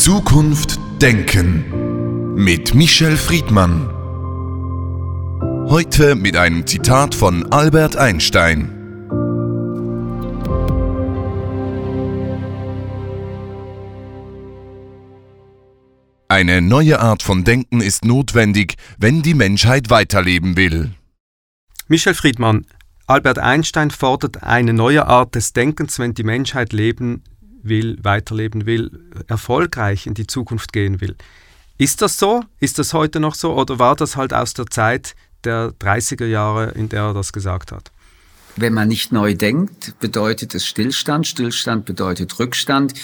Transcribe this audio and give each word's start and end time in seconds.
Zukunft 0.00 0.80
Denken 1.02 2.34
mit 2.34 2.74
Michel 2.74 3.18
Friedmann. 3.18 3.86
Heute 5.68 6.14
mit 6.14 6.38
einem 6.38 6.66
Zitat 6.66 7.14
von 7.14 7.52
Albert 7.52 7.96
Einstein. 7.96 8.70
Eine 16.28 16.62
neue 16.62 16.98
Art 16.98 17.22
von 17.22 17.44
Denken 17.44 17.82
ist 17.82 18.06
notwendig, 18.06 18.76
wenn 18.96 19.20
die 19.20 19.34
Menschheit 19.34 19.90
weiterleben 19.90 20.56
will. 20.56 20.92
Michel 21.88 22.14
Friedmann, 22.14 22.64
Albert 23.06 23.38
Einstein 23.38 23.90
fordert 23.90 24.42
eine 24.42 24.72
neue 24.72 25.06
Art 25.06 25.34
des 25.34 25.52
Denkens, 25.52 25.98
wenn 25.98 26.14
die 26.14 26.24
Menschheit 26.24 26.72
leben 26.72 27.22
will, 27.62 27.98
weiterleben 28.02 28.66
will, 28.66 28.90
erfolgreich 29.28 30.06
in 30.06 30.14
die 30.14 30.26
Zukunft 30.26 30.72
gehen 30.72 31.00
will. 31.00 31.16
Ist 31.78 32.02
das 32.02 32.18
so? 32.18 32.44
Ist 32.58 32.78
das 32.78 32.92
heute 32.92 33.20
noch 33.20 33.34
so? 33.34 33.54
Oder 33.54 33.78
war 33.78 33.96
das 33.96 34.16
halt 34.16 34.34
aus 34.34 34.52
der 34.54 34.66
Zeit 34.66 35.14
der 35.44 35.72
30er 35.80 36.26
Jahre, 36.26 36.72
in 36.72 36.88
der 36.88 37.04
er 37.04 37.14
das 37.14 37.32
gesagt 37.32 37.72
hat? 37.72 37.90
Wenn 38.56 38.74
man 38.74 38.88
nicht 38.88 39.12
neu 39.12 39.34
denkt, 39.34 39.94
bedeutet 40.00 40.54
es 40.54 40.66
Stillstand. 40.66 41.26
Stillstand 41.26 41.84
bedeutet 41.84 42.38
Rückstand. 42.38 42.94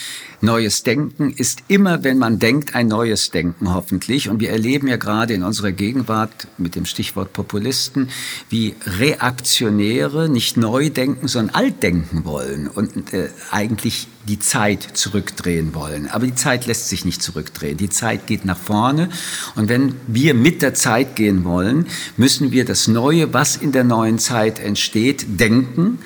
Neues 0.40 0.82
Denken 0.82 1.30
ist 1.30 1.62
immer, 1.68 2.04
wenn 2.04 2.18
man 2.18 2.38
denkt, 2.38 2.74
ein 2.74 2.88
neues 2.88 3.30
Denken 3.30 3.72
hoffentlich. 3.72 4.28
Und 4.28 4.40
wir 4.40 4.50
erleben 4.50 4.88
ja 4.88 4.96
gerade 4.96 5.34
in 5.34 5.42
unserer 5.42 5.72
Gegenwart 5.72 6.48
mit 6.58 6.74
dem 6.74 6.84
Stichwort 6.84 7.32
Populisten, 7.32 8.10
wie 8.50 8.74
Reaktionäre 8.84 10.28
nicht 10.28 10.56
neu 10.56 10.90
denken, 10.90 11.28
sondern 11.28 11.54
alt 11.54 11.82
denken 11.82 12.24
wollen 12.24 12.68
und 12.68 13.14
äh, 13.14 13.30
eigentlich 13.50 14.08
die 14.28 14.38
Zeit 14.38 14.82
zurückdrehen 14.94 15.74
wollen. 15.74 16.08
Aber 16.08 16.26
die 16.26 16.34
Zeit 16.34 16.66
lässt 16.66 16.88
sich 16.88 17.04
nicht 17.04 17.22
zurückdrehen. 17.22 17.76
Die 17.76 17.90
Zeit 17.90 18.26
geht 18.26 18.44
nach 18.44 18.58
vorne. 18.58 19.08
Und 19.54 19.68
wenn 19.68 19.94
wir 20.06 20.34
mit 20.34 20.62
der 20.62 20.74
Zeit 20.74 21.16
gehen 21.16 21.44
wollen, 21.44 21.86
müssen 22.16 22.50
wir 22.50 22.64
das 22.64 22.88
Neue, 22.88 23.32
was 23.32 23.56
in 23.56 23.72
der 23.72 23.84
neuen 23.84 24.18
Zeit 24.18 24.58
entsteht, 24.58 25.40
denken. 25.40 25.98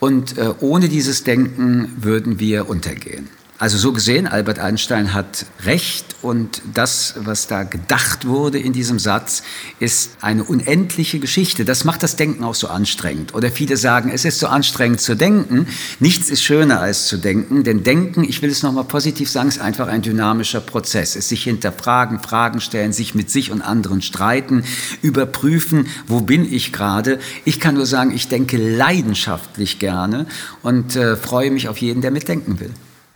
Und 0.00 0.36
äh, 0.38 0.54
ohne 0.60 0.88
dieses 0.88 1.22
Denken 1.22 1.92
würden 1.96 2.40
wir 2.40 2.68
untergehen. 2.68 3.28
Also 3.62 3.78
so 3.78 3.92
gesehen, 3.92 4.26
Albert 4.26 4.58
Einstein 4.58 5.14
hat 5.14 5.46
recht 5.64 6.16
und 6.20 6.62
das, 6.74 7.14
was 7.18 7.46
da 7.46 7.62
gedacht 7.62 8.26
wurde 8.26 8.58
in 8.58 8.72
diesem 8.72 8.98
Satz, 8.98 9.44
ist 9.78 10.16
eine 10.20 10.42
unendliche 10.42 11.20
Geschichte. 11.20 11.64
Das 11.64 11.84
macht 11.84 12.02
das 12.02 12.16
Denken 12.16 12.42
auch 12.42 12.56
so 12.56 12.66
anstrengend. 12.66 13.36
Oder 13.36 13.52
viele 13.52 13.76
sagen, 13.76 14.10
es 14.12 14.24
ist 14.24 14.40
so 14.40 14.48
anstrengend 14.48 15.00
zu 15.00 15.14
denken. 15.14 15.68
Nichts 16.00 16.28
ist 16.28 16.42
schöner 16.42 16.80
als 16.80 17.06
zu 17.06 17.18
denken, 17.18 17.62
denn 17.62 17.84
Denken, 17.84 18.24
ich 18.24 18.42
will 18.42 18.50
es 18.50 18.64
nochmal 18.64 18.82
positiv 18.82 19.30
sagen, 19.30 19.46
ist 19.48 19.60
einfach 19.60 19.86
ein 19.86 20.02
dynamischer 20.02 20.60
Prozess. 20.60 21.14
Es 21.14 21.28
sich 21.28 21.44
hinterfragen, 21.44 22.18
Fragen 22.18 22.60
stellen, 22.60 22.92
sich 22.92 23.14
mit 23.14 23.30
sich 23.30 23.52
und 23.52 23.62
anderen 23.62 24.02
streiten, 24.02 24.64
überprüfen, 25.02 25.86
wo 26.08 26.20
bin 26.20 26.52
ich 26.52 26.72
gerade. 26.72 27.20
Ich 27.44 27.60
kann 27.60 27.76
nur 27.76 27.86
sagen, 27.86 28.12
ich 28.12 28.26
denke 28.26 28.56
leidenschaftlich 28.56 29.78
gerne 29.78 30.26
und 30.62 30.96
äh, 30.96 31.14
freue 31.14 31.52
mich 31.52 31.68
auf 31.68 31.78
jeden, 31.78 32.00
der 32.00 32.10
mitdenken 32.10 32.58
will. 32.58 32.72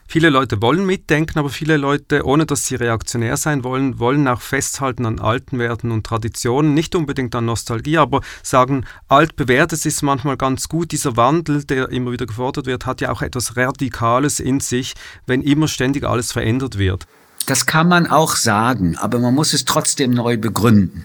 Viele 0.08 0.30
Leute 0.30 0.62
wollen 0.62 0.86
mitdenken, 0.86 1.38
aber 1.38 1.48
viele 1.48 1.76
Leute, 1.76 2.24
ohne 2.24 2.46
dass 2.46 2.66
sie 2.66 2.76
reaktionär 2.76 3.36
sein 3.36 3.64
wollen, 3.64 3.98
wollen 3.98 4.28
auch 4.28 4.40
festhalten 4.40 5.04
an 5.04 5.18
alten 5.18 5.58
Werten 5.58 5.90
und 5.90 6.06
Traditionen, 6.06 6.74
nicht 6.74 6.94
unbedingt 6.94 7.34
an 7.34 7.44
Nostalgie, 7.44 7.98
aber 7.98 8.20
sagen, 8.42 8.86
altbewährtes 9.08 9.84
ist 9.84 10.02
manchmal 10.02 10.36
ganz 10.36 10.68
gut. 10.68 10.92
Dieser 10.92 11.16
Wandel, 11.16 11.64
der 11.64 11.88
immer 11.90 12.12
wieder 12.12 12.26
gefordert 12.26 12.66
wird, 12.66 12.86
hat 12.86 13.00
ja 13.00 13.10
auch 13.10 13.20
etwas 13.20 13.56
Radikales 13.56 14.38
in 14.38 14.60
sich, 14.60 14.94
wenn 15.26 15.42
immer 15.42 15.66
ständig 15.66 16.04
alles 16.04 16.30
verändert 16.30 16.78
wird. 16.78 17.06
Das 17.46 17.64
kann 17.64 17.86
man 17.86 18.08
auch 18.08 18.34
sagen, 18.34 18.96
aber 18.98 19.20
man 19.20 19.32
muss 19.32 19.52
es 19.52 19.64
trotzdem 19.64 20.10
neu 20.10 20.36
begründen. 20.36 21.04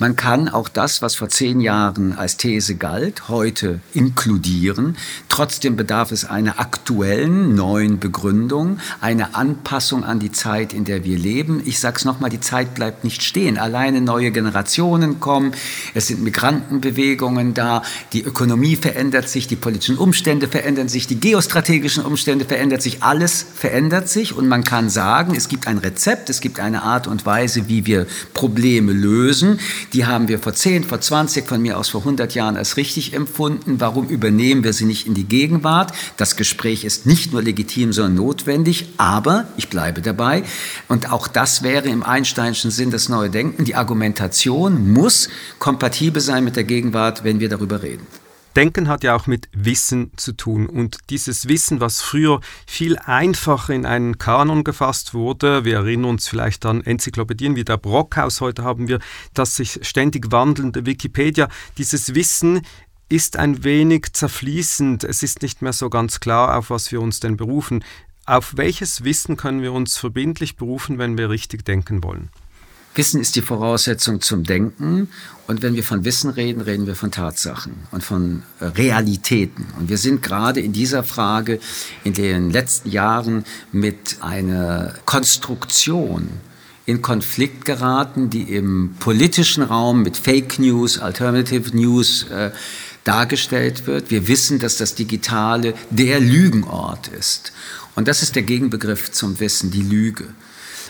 Man 0.00 0.16
kann 0.16 0.48
auch 0.48 0.68
das, 0.68 1.00
was 1.00 1.14
vor 1.14 1.28
zehn 1.28 1.60
Jahren 1.60 2.12
als 2.18 2.36
These 2.36 2.74
galt, 2.74 3.28
heute 3.28 3.78
inkludieren. 3.94 4.96
Trotzdem 5.28 5.76
bedarf 5.76 6.10
es 6.10 6.24
einer 6.24 6.58
aktuellen, 6.58 7.54
neuen 7.54 8.00
Begründung, 8.00 8.80
einer 9.00 9.36
Anpassung 9.36 10.02
an 10.02 10.18
die 10.18 10.32
Zeit, 10.32 10.72
in 10.72 10.84
der 10.84 11.04
wir 11.04 11.16
leben. 11.16 11.62
Ich 11.64 11.78
sage 11.78 11.98
es 11.98 12.04
nochmal, 12.04 12.30
die 12.30 12.40
Zeit 12.40 12.74
bleibt 12.74 13.04
nicht 13.04 13.22
stehen. 13.22 13.56
Alleine 13.56 14.00
neue 14.00 14.32
Generationen 14.32 15.20
kommen, 15.20 15.52
es 15.94 16.08
sind 16.08 16.20
Migrantenbewegungen 16.20 17.54
da, 17.54 17.82
die 18.12 18.24
Ökonomie 18.24 18.74
verändert 18.74 19.28
sich, 19.28 19.46
die 19.46 19.54
politischen 19.54 19.98
Umstände 19.98 20.48
verändern 20.48 20.88
sich, 20.88 21.06
die 21.06 21.20
geostrategischen 21.20 22.04
Umstände 22.04 22.44
verändern 22.44 22.80
sich, 22.80 23.04
alles 23.04 23.46
verändert 23.54 24.08
sich 24.08 24.36
und 24.36 24.48
man 24.48 24.64
kann 24.64 24.90
sagen, 24.90 25.36
es 25.36 25.46
gibt 25.46 25.68
ein 25.68 25.75
ein 25.76 25.78
Rezept, 25.78 26.30
es 26.30 26.40
gibt 26.40 26.60
eine 26.60 26.82
Art 26.82 27.06
und 27.06 27.24
Weise, 27.26 27.68
wie 27.68 27.86
wir 27.86 28.06
Probleme 28.34 28.92
lösen. 28.92 29.60
Die 29.92 30.06
haben 30.06 30.28
wir 30.28 30.38
vor 30.38 30.54
10, 30.54 30.84
vor 30.84 31.00
20, 31.00 31.46
von 31.46 31.62
mir 31.62 31.78
aus 31.78 31.90
vor 31.90 32.00
100 32.00 32.34
Jahren 32.34 32.56
als 32.56 32.76
richtig 32.76 33.12
empfunden. 33.12 33.80
Warum 33.80 34.08
übernehmen 34.08 34.64
wir 34.64 34.72
sie 34.72 34.84
nicht 34.84 35.06
in 35.06 35.14
die 35.14 35.24
Gegenwart? 35.24 35.92
Das 36.16 36.36
Gespräch 36.36 36.84
ist 36.84 37.06
nicht 37.06 37.32
nur 37.32 37.42
legitim, 37.42 37.92
sondern 37.92 38.14
notwendig. 38.14 38.88
Aber, 38.96 39.46
ich 39.56 39.68
bleibe 39.68 40.02
dabei, 40.02 40.42
und 40.88 41.12
auch 41.12 41.28
das 41.28 41.62
wäre 41.62 41.88
im 41.88 42.02
Einsteinschen 42.02 42.70
Sinn 42.70 42.90
das 42.90 43.08
neue 43.08 43.30
Denken, 43.30 43.64
die 43.64 43.74
Argumentation 43.74 44.92
muss 44.92 45.28
kompatibel 45.58 46.20
sein 46.20 46.44
mit 46.44 46.56
der 46.56 46.64
Gegenwart, 46.64 47.24
wenn 47.24 47.40
wir 47.40 47.48
darüber 47.48 47.82
reden. 47.82 48.06
Denken 48.56 48.88
hat 48.88 49.04
ja 49.04 49.14
auch 49.14 49.26
mit 49.26 49.50
Wissen 49.52 50.12
zu 50.16 50.32
tun. 50.32 50.66
Und 50.66 50.96
dieses 51.10 51.46
Wissen, 51.46 51.78
was 51.80 52.00
früher 52.00 52.40
viel 52.66 52.96
einfacher 52.96 53.74
in 53.74 53.84
einen 53.84 54.16
Kanon 54.16 54.64
gefasst 54.64 55.12
wurde, 55.12 55.66
wir 55.66 55.76
erinnern 55.76 56.10
uns 56.10 56.26
vielleicht 56.26 56.64
an 56.64 56.82
Enzyklopädien 56.82 57.54
wie 57.54 57.64
der 57.64 57.76
Brockhaus, 57.76 58.40
heute 58.40 58.64
haben 58.64 58.88
wir 58.88 58.98
das 59.34 59.56
sich 59.56 59.80
ständig 59.82 60.32
wandelnde 60.32 60.86
Wikipedia. 60.86 61.50
Dieses 61.76 62.14
Wissen 62.14 62.62
ist 63.10 63.36
ein 63.36 63.62
wenig 63.62 64.14
zerfließend. 64.14 65.04
Es 65.04 65.22
ist 65.22 65.42
nicht 65.42 65.60
mehr 65.60 65.74
so 65.74 65.90
ganz 65.90 66.18
klar, 66.20 66.56
auf 66.56 66.70
was 66.70 66.90
wir 66.90 67.02
uns 67.02 67.20
denn 67.20 67.36
berufen. 67.36 67.84
Auf 68.24 68.56
welches 68.56 69.04
Wissen 69.04 69.36
können 69.36 69.60
wir 69.60 69.74
uns 69.74 69.98
verbindlich 69.98 70.56
berufen, 70.56 70.98
wenn 70.98 71.18
wir 71.18 71.28
richtig 71.28 71.66
denken 71.66 72.02
wollen? 72.02 72.30
Wissen 72.96 73.20
ist 73.20 73.36
die 73.36 73.42
Voraussetzung 73.42 74.20
zum 74.20 74.44
Denken. 74.44 75.08
Und 75.46 75.62
wenn 75.62 75.74
wir 75.74 75.84
von 75.84 76.04
Wissen 76.04 76.30
reden, 76.30 76.60
reden 76.60 76.86
wir 76.86 76.96
von 76.96 77.10
Tatsachen 77.10 77.74
und 77.92 78.02
von 78.02 78.42
äh, 78.60 78.64
Realitäten. 78.64 79.66
Und 79.78 79.88
wir 79.88 79.98
sind 79.98 80.22
gerade 80.22 80.60
in 80.60 80.72
dieser 80.72 81.04
Frage 81.04 81.60
in 82.04 82.14
den 82.14 82.50
letzten 82.50 82.90
Jahren 82.90 83.44
mit 83.70 84.18
einer 84.20 84.94
Konstruktion 85.04 86.28
in 86.86 87.02
Konflikt 87.02 87.64
geraten, 87.64 88.30
die 88.30 88.42
im 88.42 88.94
politischen 88.98 89.62
Raum 89.62 90.02
mit 90.02 90.16
Fake 90.16 90.58
News, 90.58 90.98
Alternative 90.98 91.76
News 91.76 92.24
äh, 92.30 92.50
dargestellt 93.04 93.86
wird. 93.86 94.10
Wir 94.10 94.28
wissen, 94.28 94.58
dass 94.58 94.76
das 94.76 94.94
Digitale 94.94 95.74
der 95.90 96.20
Lügenort 96.20 97.08
ist. 97.08 97.52
Und 97.94 98.08
das 98.08 98.22
ist 98.22 98.36
der 98.36 98.42
Gegenbegriff 98.42 99.10
zum 99.10 99.38
Wissen, 99.40 99.70
die 99.70 99.82
Lüge. 99.82 100.26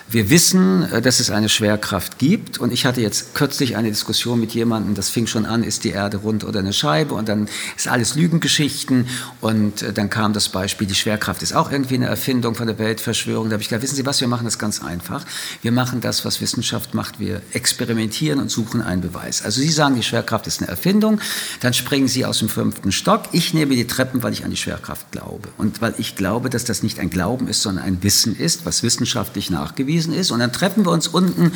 Wir 0.09 0.31
wissen, 0.31 0.89
äh, 0.93 1.03
dass 1.03 1.19
es 1.19 1.31
eine 1.31 1.49
Schwerkraft 1.49 2.19
gibt 2.19 2.59
und 2.59 2.73
ich 2.73 2.87
hatte 2.87 3.01
jetzt 3.01 3.35
kürzlich 3.35 3.77
eine 3.77 3.89
Diskussion 3.89 4.39
mit 4.39 4.53
jemandem, 4.55 4.95
das 4.95 5.09
fing 5.09 5.27
schon 5.27 5.45
an, 5.45 5.65
ist 5.65 5.83
die 5.83 5.91
Erde 5.91 6.19
rund 6.19 6.45
oder 6.45 6.61
eine 6.61 6.73
Scheibe 6.73 7.15
und 7.15 7.29
dann 7.29 7.49
ist 7.77 7.89
alles 7.89 8.15
Lügengeschichten 8.15 9.09
und 9.41 9.83
äh, 9.83 9.93
dann 9.93 10.09
kam 10.09 10.33
das 10.33 10.49
Beispiel, 10.49 10.87
die 10.87 10.95
Schwerkraft 10.95 11.43
ist 11.43 11.55
auch 11.55 11.73
irgendwie 11.73 11.97
eine 11.97 12.07
Erfindung 12.07 12.55
von 12.55 12.69
der 12.69 12.79
Weltverschwörung. 12.79 13.49
Da 13.49 13.55
habe 13.55 13.63
ich 13.63 13.69
gesagt, 13.69 13.83
wissen 13.83 13.97
Sie 13.97 14.07
was, 14.07 14.21
wir 14.21 14.29
machen 14.29 14.45
das 14.45 14.61
ganz 14.61 14.81
einfach. 14.81 15.25
Wir 15.63 15.73
machen 15.73 16.01
das, 16.01 16.25
was 16.25 16.41
Wissenschaft 16.41 16.95
macht, 16.95 17.19
wir 17.19 17.43
experimentieren 17.53 18.39
und 18.39 18.49
suchen 18.49 18.83
einen 18.83 19.01
Beweis. 19.01 19.43
Also 19.43 19.61
Sie 19.61 19.71
sagen, 19.71 19.97
die 19.97 20.05
Schwerkraft 20.05 20.47
ist 20.47 20.61
eine 20.61 20.71
Erfindung, 20.71 21.21
dann 21.61 21.75
springen 21.75 22.07
Sie 22.07 22.25
aus 22.25 22.39
dem 22.39 22.49
fünften 22.49 22.93
Stock. 22.93 23.25
Ich 23.33 23.55
nehme 23.55 23.75
die 23.75 23.89
Treppen, 23.89 24.23
weil 24.23 24.33
ich 24.33 24.45
an 24.45 24.51
die 24.51 24.57
Schwerkraft 24.57 25.11
glaube 25.11 25.49
und 25.59 25.81
weil 25.81 25.95
ich 25.99 26.15
glaube, 26.15 26.49
dass 26.49 26.65
das 26.65 26.85
nicht 26.85 27.01
ein 27.01 27.11
Glauben 27.11 27.49
ist, 27.49 27.63
sondern 27.63 27.85
ein 27.85 28.05
Wissen 28.05 28.37
ist, 28.37 28.65
was 28.65 28.85
wissenschaftlich 28.85 29.51
nachgewiesen 29.51 29.96
angewiesen 29.97 30.13
ist. 30.13 30.31
Und 30.31 30.41
dann 30.41 30.53
treffen 30.53 30.85
wir 30.85 30.93
uns 30.93 31.09
unten 31.09 31.53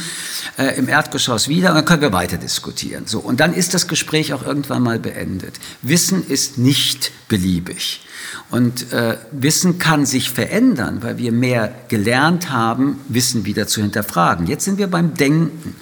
äh, 0.58 0.76
im 0.78 0.88
Erdgeschoss 0.88 1.48
wieder 1.48 1.70
und 1.70 1.76
dann 1.76 1.84
können 1.84 2.02
wir 2.02 2.12
weiter 2.12 2.36
diskutieren. 2.36 3.04
So, 3.06 3.18
und 3.20 3.40
dann 3.40 3.54
ist 3.54 3.74
das 3.74 3.86
Gespräch 3.86 4.32
auch 4.32 4.44
irgendwann 4.44 4.82
mal 4.82 4.98
beendet. 4.98 5.54
Wissen 5.82 6.26
ist 6.26 6.58
nicht 6.58 7.12
beliebig. 7.28 8.00
Und 8.50 8.92
äh, 8.92 9.16
Wissen 9.32 9.78
kann 9.78 10.06
sich 10.06 10.30
verändern, 10.30 11.02
weil 11.02 11.18
wir 11.18 11.32
mehr 11.32 11.72
gelernt 11.88 12.50
haben, 12.50 13.00
Wissen 13.08 13.44
wieder 13.44 13.66
zu 13.66 13.80
hinterfragen. 13.80 14.46
Jetzt 14.46 14.64
sind 14.64 14.78
wir 14.78 14.88
beim 14.88 15.14
Denken. 15.14 15.74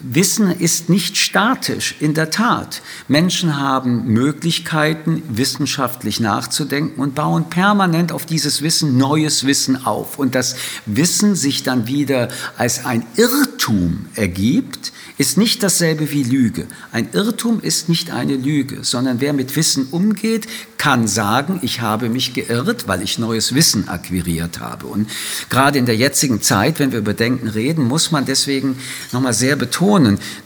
Wissen 0.00 0.50
ist 0.50 0.88
nicht 0.88 1.16
statisch, 1.16 1.94
in 2.00 2.14
der 2.14 2.30
Tat. 2.30 2.82
Menschen 3.06 3.58
haben 3.60 4.06
Möglichkeiten, 4.06 5.22
wissenschaftlich 5.28 6.18
nachzudenken 6.18 7.00
und 7.00 7.14
bauen 7.14 7.48
permanent 7.48 8.10
auf 8.10 8.26
dieses 8.26 8.60
Wissen 8.62 8.98
neues 8.98 9.46
Wissen 9.46 9.86
auf. 9.86 10.18
Und 10.18 10.34
das 10.34 10.56
Wissen 10.84 11.36
sich 11.36 11.62
dann 11.62 11.86
wieder 11.86 12.28
als 12.56 12.84
ein 12.84 13.06
Irrtum 13.16 14.06
ergibt, 14.16 14.92
ist 15.16 15.38
nicht 15.38 15.62
dasselbe 15.62 16.10
wie 16.10 16.24
Lüge. 16.24 16.66
Ein 16.90 17.08
Irrtum 17.12 17.60
ist 17.60 17.88
nicht 17.88 18.10
eine 18.10 18.34
Lüge, 18.34 18.82
sondern 18.82 19.20
wer 19.20 19.32
mit 19.32 19.54
Wissen 19.54 19.86
umgeht, 19.92 20.48
kann 20.76 21.06
sagen, 21.06 21.60
ich 21.62 21.80
habe 21.80 22.08
mich 22.08 22.34
geirrt, 22.34 22.88
weil 22.88 23.00
ich 23.00 23.18
neues 23.18 23.54
Wissen 23.54 23.88
akquiriert 23.88 24.58
habe. 24.58 24.86
Und 24.86 25.08
gerade 25.48 25.78
in 25.78 25.86
der 25.86 25.96
jetzigen 25.96 26.42
Zeit, 26.42 26.80
wenn 26.80 26.90
wir 26.90 26.98
über 26.98 27.14
Denken 27.14 27.48
reden, 27.48 27.84
muss 27.84 28.10
man 28.10 28.24
deswegen 28.24 28.76
nochmal 29.12 29.32
sehr 29.32 29.54
betonen, 29.54 29.83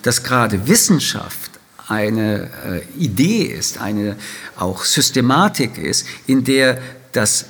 dass 0.02 0.22
gerade 0.22 0.68
Wissenschaft 0.68 1.48
eine 1.88 2.50
äh, 2.66 3.02
Idee 3.02 3.44
ist, 3.44 3.78
eine 3.78 4.16
auch 4.56 4.84
Systematik 4.84 5.78
ist, 5.78 6.06
in 6.26 6.44
der 6.44 6.78
das 7.12 7.46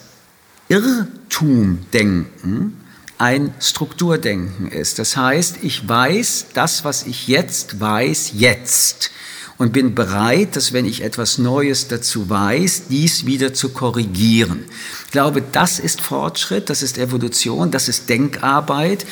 Irrtumdenken 0.68 2.74
ein 3.18 3.52
Strukturdenken 3.60 4.70
ist. 4.70 4.98
Das 4.98 5.16
heißt, 5.16 5.58
ich 5.62 5.88
weiß 5.88 6.46
das, 6.54 6.84
was 6.84 7.04
ich 7.04 7.26
jetzt 7.26 7.80
weiß, 7.80 8.32
jetzt 8.34 9.10
und 9.56 9.72
bin 9.72 9.96
bereit, 9.96 10.54
dass 10.54 10.72
wenn 10.72 10.86
ich 10.86 11.02
etwas 11.02 11.38
Neues 11.38 11.88
dazu 11.88 12.30
weiß, 12.30 12.84
dies 12.90 13.26
wieder 13.26 13.52
zu 13.52 13.70
korrigieren. 13.70 14.64
Ich 15.06 15.10
glaube, 15.10 15.42
das 15.42 15.80
ist 15.80 16.00
Fortschritt, 16.00 16.70
das 16.70 16.82
ist 16.82 16.96
Evolution, 16.96 17.72
das 17.72 17.88
ist 17.88 18.08
Denkarbeit. 18.08 19.04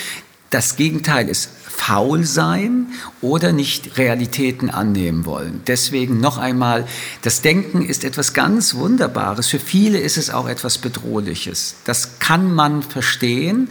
Das 0.51 0.77
Gegenteil 0.77 1.29
ist 1.29 1.49
faul 1.77 2.25
sein 2.25 2.87
oder 3.21 3.53
nicht 3.53 3.99
Realitäten 3.99 4.71
annehmen 4.71 5.27
wollen. 5.27 5.61
Deswegen 5.67 6.21
noch 6.21 6.39
einmal, 6.39 6.87
das 7.23 7.43
Denken 7.43 7.85
ist 7.85 8.03
etwas 8.03 8.33
ganz 8.33 8.75
Wunderbares. 8.75 9.49
Für 9.49 9.61
viele 9.61 9.99
ist 9.99 10.17
es 10.17 10.31
auch 10.31 10.49
etwas 10.49 10.79
Bedrohliches. 10.79 11.77
Das 11.85 12.19
kann 12.19 12.55
man 12.55 12.83
verstehen. 12.83 13.69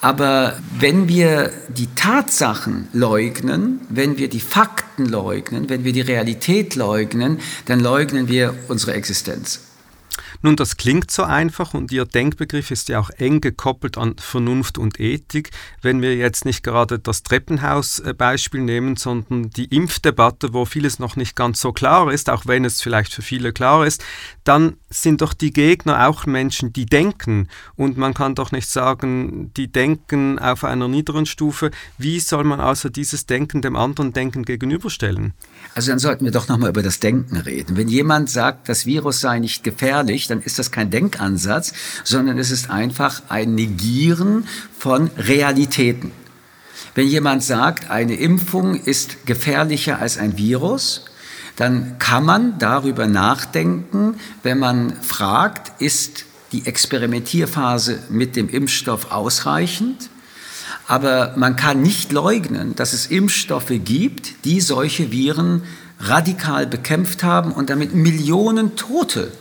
Aber 0.00 0.58
wenn 0.78 1.08
wir 1.08 1.52
die 1.68 1.88
Tatsachen 1.96 2.86
leugnen, 2.92 3.80
wenn 3.88 4.18
wir 4.18 4.28
die 4.28 4.40
Fakten 4.40 5.06
leugnen, 5.06 5.68
wenn 5.68 5.84
wir 5.84 5.92
die 5.92 6.02
Realität 6.02 6.76
leugnen, 6.76 7.40
dann 7.64 7.80
leugnen 7.80 8.28
wir 8.28 8.54
unsere 8.68 8.92
Existenz. 8.92 9.67
Nun, 10.42 10.56
das 10.56 10.76
klingt 10.76 11.10
so 11.10 11.22
einfach 11.22 11.74
und 11.74 11.92
Ihr 11.92 12.04
Denkbegriff 12.04 12.70
ist 12.70 12.88
ja 12.88 13.00
auch 13.00 13.10
eng 13.10 13.40
gekoppelt 13.40 13.98
an 13.98 14.16
Vernunft 14.18 14.78
und 14.78 15.00
Ethik. 15.00 15.50
Wenn 15.82 16.02
wir 16.02 16.16
jetzt 16.16 16.44
nicht 16.44 16.62
gerade 16.62 16.98
das 16.98 17.22
Treppenhaus-Beispiel 17.22 18.60
nehmen, 18.60 18.96
sondern 18.96 19.50
die 19.50 19.66
Impfdebatte, 19.66 20.52
wo 20.52 20.64
vieles 20.64 20.98
noch 20.98 21.16
nicht 21.16 21.36
ganz 21.36 21.60
so 21.60 21.72
klar 21.72 22.12
ist, 22.12 22.30
auch 22.30 22.46
wenn 22.46 22.64
es 22.64 22.80
vielleicht 22.82 23.12
für 23.12 23.22
viele 23.22 23.52
klar 23.52 23.86
ist, 23.86 24.04
dann 24.44 24.76
sind 24.90 25.20
doch 25.20 25.34
die 25.34 25.52
Gegner 25.52 26.08
auch 26.08 26.26
Menschen, 26.26 26.72
die 26.72 26.86
denken. 26.86 27.48
Und 27.76 27.98
man 27.98 28.14
kann 28.14 28.34
doch 28.34 28.52
nicht 28.52 28.68
sagen, 28.68 29.52
die 29.56 29.70
denken 29.70 30.38
auf 30.38 30.64
einer 30.64 30.88
niederen 30.88 31.26
Stufe. 31.26 31.70
Wie 31.98 32.20
soll 32.20 32.44
man 32.44 32.60
also 32.60 32.88
dieses 32.88 33.26
Denken 33.26 33.62
dem 33.62 33.76
anderen 33.76 34.12
Denken 34.12 34.44
gegenüberstellen? 34.44 35.34
Also 35.74 35.90
dann 35.90 35.98
sollten 35.98 36.24
wir 36.24 36.32
doch 36.32 36.48
nochmal 36.48 36.70
über 36.70 36.82
das 36.82 37.00
Denken 37.00 37.36
reden. 37.36 37.76
Wenn 37.76 37.88
jemand 37.88 38.30
sagt, 38.30 38.68
das 38.68 38.86
Virus 38.86 39.20
sei 39.20 39.38
nicht 39.38 39.64
gefährlich, 39.64 40.07
dann 40.30 40.42
ist 40.42 40.58
das 40.58 40.70
kein 40.70 40.90
Denkansatz, 40.90 41.72
sondern 42.04 42.38
es 42.38 42.50
ist 42.50 42.70
einfach 42.70 43.22
ein 43.28 43.54
Negieren 43.54 44.48
von 44.78 45.10
Realitäten. 45.16 46.12
Wenn 46.94 47.06
jemand 47.06 47.44
sagt, 47.44 47.90
eine 47.90 48.14
Impfung 48.14 48.74
ist 48.74 49.26
gefährlicher 49.26 50.00
als 50.00 50.18
ein 50.18 50.36
Virus, 50.36 51.04
dann 51.56 51.98
kann 51.98 52.24
man 52.24 52.58
darüber 52.58 53.06
nachdenken, 53.06 54.16
wenn 54.42 54.58
man 54.58 55.00
fragt, 55.02 55.80
ist 55.80 56.24
die 56.52 56.66
Experimentierphase 56.66 58.00
mit 58.08 58.36
dem 58.36 58.48
Impfstoff 58.48 59.12
ausreichend? 59.12 60.08
Aber 60.86 61.34
man 61.36 61.56
kann 61.56 61.82
nicht 61.82 62.12
leugnen, 62.12 62.74
dass 62.74 62.92
es 62.92 63.06
Impfstoffe 63.06 63.72
gibt, 63.84 64.44
die 64.44 64.60
solche 64.60 65.10
Viren 65.10 65.62
radikal 66.00 66.66
bekämpft 66.66 67.22
haben 67.22 67.52
und 67.52 67.70
damit 67.70 67.94
Millionen 67.94 68.76
Tote 68.76 69.32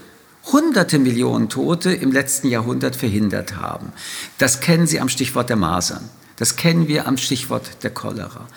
hunderte 0.51 0.99
Millionen 0.99 1.49
Tote 1.49 1.91
im 1.91 2.11
letzten 2.11 2.47
Jahrhundert 2.47 2.95
verhindert 2.95 3.57
haben. 3.57 3.91
Das 4.37 4.59
kennen 4.59 4.87
Sie 4.87 4.99
am 4.99 5.09
Stichwort 5.09 5.49
der 5.49 5.55
Masern. 5.55 6.09
Das 6.37 6.55
kennen 6.55 6.87
wir 6.87 7.07
am 7.07 7.17
Stichwort 7.17 7.83
der 7.83 7.89
Cholera. 7.89 8.47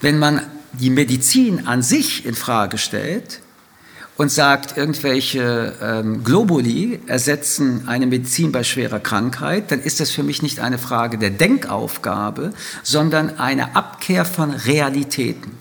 Wenn 0.00 0.18
man 0.18 0.40
die 0.72 0.90
Medizin 0.90 1.66
an 1.66 1.82
sich 1.82 2.24
in 2.24 2.34
Frage 2.34 2.78
stellt 2.78 3.40
und 4.16 4.30
sagt, 4.30 4.76
irgendwelche 4.76 5.74
ähm, 5.82 6.24
Globuli 6.24 7.00
ersetzen 7.06 7.86
eine 7.86 8.06
Medizin 8.06 8.50
bei 8.50 8.64
schwerer 8.64 8.98
Krankheit, 9.00 9.70
dann 9.70 9.80
ist 9.80 10.00
das 10.00 10.10
für 10.10 10.22
mich 10.22 10.42
nicht 10.42 10.60
eine 10.60 10.78
Frage 10.78 11.18
der 11.18 11.30
Denkaufgabe, 11.30 12.52
sondern 12.82 13.38
eine 13.38 13.76
Abkehr 13.76 14.24
von 14.24 14.52
Realitäten. 14.52 15.52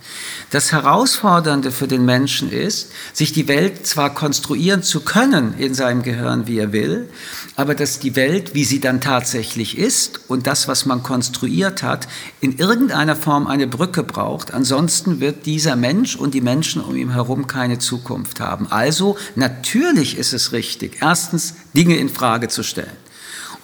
Das 0.51 0.71
Herausfordernde 0.71 1.71
für 1.71 1.87
den 1.87 2.05
Menschen 2.05 2.49
ist, 2.49 2.91
sich 3.11 3.33
die 3.33 3.49
Welt 3.49 3.85
zwar 3.85 4.13
konstruieren 4.13 4.83
zu 4.83 5.01
können 5.01 5.55
in 5.57 5.73
seinem 5.73 6.01
Gehirn, 6.01 6.47
wie 6.47 6.59
er 6.59 6.71
will, 6.71 7.09
aber 7.57 7.75
dass 7.75 7.99
die 7.99 8.15
Welt, 8.15 8.53
wie 8.53 8.63
sie 8.63 8.79
dann 8.79 9.01
tatsächlich 9.01 9.77
ist 9.77 10.29
und 10.29 10.47
das, 10.47 10.69
was 10.69 10.85
man 10.85 11.03
konstruiert 11.03 11.83
hat, 11.83 12.07
in 12.39 12.57
irgendeiner 12.57 13.17
Form 13.17 13.47
eine 13.47 13.67
Brücke 13.67 14.03
braucht. 14.03 14.53
Ansonsten 14.53 15.19
wird 15.19 15.45
dieser 15.45 15.75
Mensch 15.75 16.15
und 16.15 16.33
die 16.33 16.41
Menschen 16.41 16.81
um 16.81 16.95
ihn 16.95 17.11
herum 17.11 17.47
keine 17.47 17.79
Zukunft 17.79 18.39
haben. 18.39 18.44
Also 18.69 19.17
natürlich 19.35 20.17
ist 20.17 20.33
es 20.33 20.51
richtig, 20.51 20.97
erstens 21.01 21.55
Dinge 21.75 21.97
in 21.97 22.09
Frage 22.09 22.47
zu 22.47 22.63
stellen. 22.63 23.04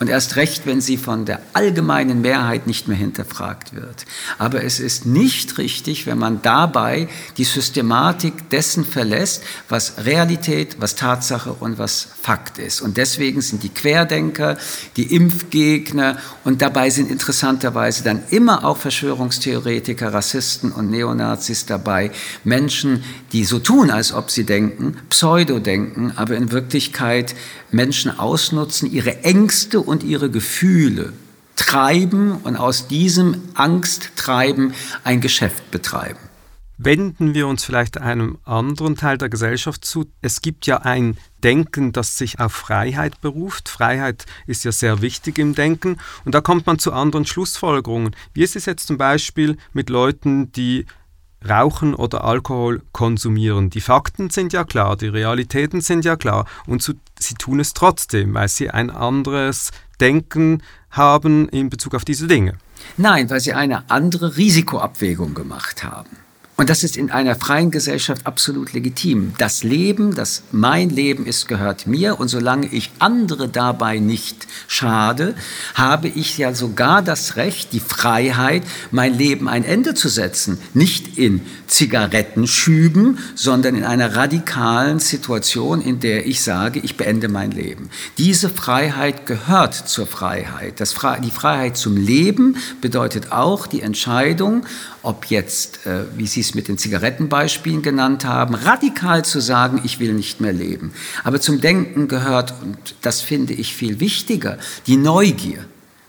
Und 0.02 0.10
erst 0.10 0.36
recht, 0.36 0.66
wenn 0.66 0.82
sie 0.82 0.98
von 0.98 1.26
der 1.26 1.42
allgemeinen 1.54 2.22
Mehrheit 2.22 2.66
nicht 2.66 2.88
mehr 2.88 2.98
hinterfragt 2.98 3.76
wird. 3.76 4.08
Aber 4.40 4.64
es 4.64 4.80
ist 4.80 5.06
nicht 5.06 5.60
richtig, 5.60 6.08
wenn 6.08 6.18
man 6.18 6.42
dabei 6.42 7.08
die 7.38 7.44
Systematik 7.44 8.50
dessen 8.50 8.84
verlässt, 8.84 9.44
was 9.70 10.04
Realität, 10.04 10.78
was 10.80 10.96
Tatsache 10.96 11.54
und 11.54 11.78
was 11.78 12.08
Fakt 12.20 12.58
ist. 12.58 12.82
Und 12.82 12.98
deswegen 12.98 13.42
sind 13.42 13.62
die 13.62 13.70
Querdenker, 13.70 14.58
die 14.98 15.14
Impfgegner 15.16 16.18
und 16.46 16.64
dabei 16.64 16.90
sind 16.90 17.12
interessanterweise 17.12 18.04
dann 18.04 18.24
immer 18.32 18.66
auch 18.66 18.78
Verschwörungstheoretiker, 18.78 20.12
Rassisten 20.12 20.72
und 20.72 20.90
Neonazis 20.90 21.68
dabei. 21.68 22.10
Menschen, 22.44 23.04
die 23.34 23.46
so 23.46 23.60
tun, 23.60 23.92
als 23.92 24.14
ob 24.14 24.32
sie 24.32 24.46
denken, 24.46 24.98
Pseudo-denken, 25.12 26.14
aber 26.16 26.38
in 26.38 26.52
Wirklichkeit 26.52 27.36
Menschen 27.70 28.18
ausnutzen, 28.18 28.92
ihre 28.92 29.24
Ängste 29.24 29.80
und 29.80 29.91
ihre 30.00 30.30
Gefühle 30.30 31.14
treiben 31.56 32.38
und 32.44 32.56
aus 32.56 32.88
diesem 32.88 33.42
Angsttreiben 33.54 34.74
ein 35.04 35.22
Geschäft 35.22 35.70
betreiben. 35.72 36.20
Wenden 36.78 37.36
wir 37.36 37.48
uns 37.48 37.64
vielleicht 37.64 38.00
einem 38.00 38.40
anderen 38.44 38.96
Teil 38.96 39.20
der 39.20 39.30
Gesellschaft 39.30 39.86
zu. 39.86 40.06
Es 40.22 40.42
gibt 40.42 40.66
ja 40.66 40.78
ein 40.78 41.16
Denken, 41.44 41.92
das 41.92 42.18
sich 42.18 42.40
auf 42.40 42.54
Freiheit 42.54 43.22
beruft. 43.22 43.70
Freiheit 43.70 44.26
ist 44.48 44.64
ja 44.64 44.72
sehr 44.72 45.02
wichtig 45.04 45.38
im 45.38 45.54
Denken. 45.54 45.98
Und 46.26 46.34
da 46.34 46.42
kommt 46.42 46.66
man 46.66 46.80
zu 46.80 46.92
anderen 46.92 47.28
Schlussfolgerungen. 47.28 48.16
Wie 48.34 48.42
ist 48.42 48.56
es 48.56 48.66
jetzt 48.66 48.88
zum 48.88 48.98
Beispiel 48.98 49.58
mit 49.74 49.92
Leuten, 49.92 50.52
die 50.54 50.88
Rauchen 51.48 51.96
oder 51.96 52.24
Alkohol 52.24 52.82
konsumieren. 52.92 53.70
Die 53.70 53.82
Fakten 53.82 54.30
sind 54.30 54.54
ja 54.54 54.64
klar, 54.64 54.96
die 54.96 55.08
Realitäten 55.08 55.82
sind 55.82 56.06
ja 56.06 56.16
klar 56.16 56.46
und 56.68 56.82
zu, 56.82 56.94
sie 57.20 57.34
tun 57.36 57.60
es 57.60 57.74
trotzdem, 57.74 58.34
weil 58.34 58.48
sie 58.48 58.70
ein 58.70 58.90
anderes 58.90 59.72
Denken 60.00 60.62
haben 60.92 61.50
in 61.50 61.70
Bezug 61.70 61.96
auf 61.96 62.06
diese 62.06 62.28
Dinge. 62.28 62.54
Nein, 62.98 63.30
weil 63.30 63.40
sie 63.40 63.54
eine 63.54 63.90
andere 63.90 64.38
Risikoabwägung 64.38 65.34
gemacht 65.34 65.84
haben. 65.84 66.10
Und 66.62 66.70
das 66.70 66.84
ist 66.84 66.96
in 66.96 67.10
einer 67.10 67.34
freien 67.34 67.72
Gesellschaft 67.72 68.28
absolut 68.28 68.74
legitim. 68.74 69.34
Das 69.40 69.64
Leben, 69.64 70.14
das 70.14 70.44
mein 70.52 70.92
Leben 70.92 71.26
ist, 71.26 71.48
gehört 71.48 71.88
mir. 71.88 72.20
Und 72.20 72.28
solange 72.28 72.68
ich 72.68 72.92
andere 73.00 73.50
dabei 73.50 73.98
nicht 73.98 74.46
schade, 74.68 75.34
habe 75.74 76.08
ich 76.08 76.38
ja 76.38 76.54
sogar 76.54 77.02
das 77.02 77.36
Recht, 77.36 77.74
die 77.74 77.80
Freiheit, 77.80 78.62
mein 78.92 79.18
Leben 79.18 79.50
ein 79.50 79.64
Ende 79.64 79.96
zu 79.96 80.08
setzen. 80.08 80.60
Nicht 80.76 81.18
in 81.18 81.42
Zigarettenschüben, 81.66 83.18
sondern 83.34 83.74
in 83.74 83.84
einer 83.84 84.16
radikalen 84.16 85.00
Situation, 85.00 85.82
in 85.82 86.00
der 86.00 86.28
ich 86.28 86.42
sage, 86.42 86.80
ich 86.84 86.96
beende 86.96 87.28
mein 87.28 87.50
Leben. 87.50 87.90
Diese 88.20 88.50
Freiheit 88.50 89.26
gehört 89.26 89.74
zur 89.74 90.06
Freiheit. 90.06 90.80
Das, 90.80 90.94
die 91.24 91.32
Freiheit 91.32 91.76
zum 91.76 91.98
Leben 91.98 92.58
bedeutet 92.82 93.32
auch 93.32 93.66
die 93.66 93.82
Entscheidung, 93.82 94.64
ob 95.04 95.26
jetzt, 95.26 95.86
äh, 95.86 96.06
wie 96.16 96.28
Sie 96.28 96.42
es 96.42 96.54
mit 96.54 96.68
den 96.68 96.78
Zigarettenbeispielen 96.78 97.82
genannt 97.82 98.26
haben, 98.26 98.56
radikal 98.56 99.26
zu 99.26 99.40
sagen, 99.40 99.82
ich 99.84 100.00
will 100.00 100.14
nicht 100.14 100.42
mehr 100.42 100.54
leben. 100.54 100.94
Aber 101.24 101.42
zum 101.42 101.62
Denken 101.62 102.08
gehört, 102.08 102.54
und 102.62 102.96
das 103.02 103.22
finde 103.22 103.54
ich 103.54 103.76
viel 103.76 104.00
wichtiger, 104.00 104.58
die 104.88 104.98
Neugier. 104.98 105.66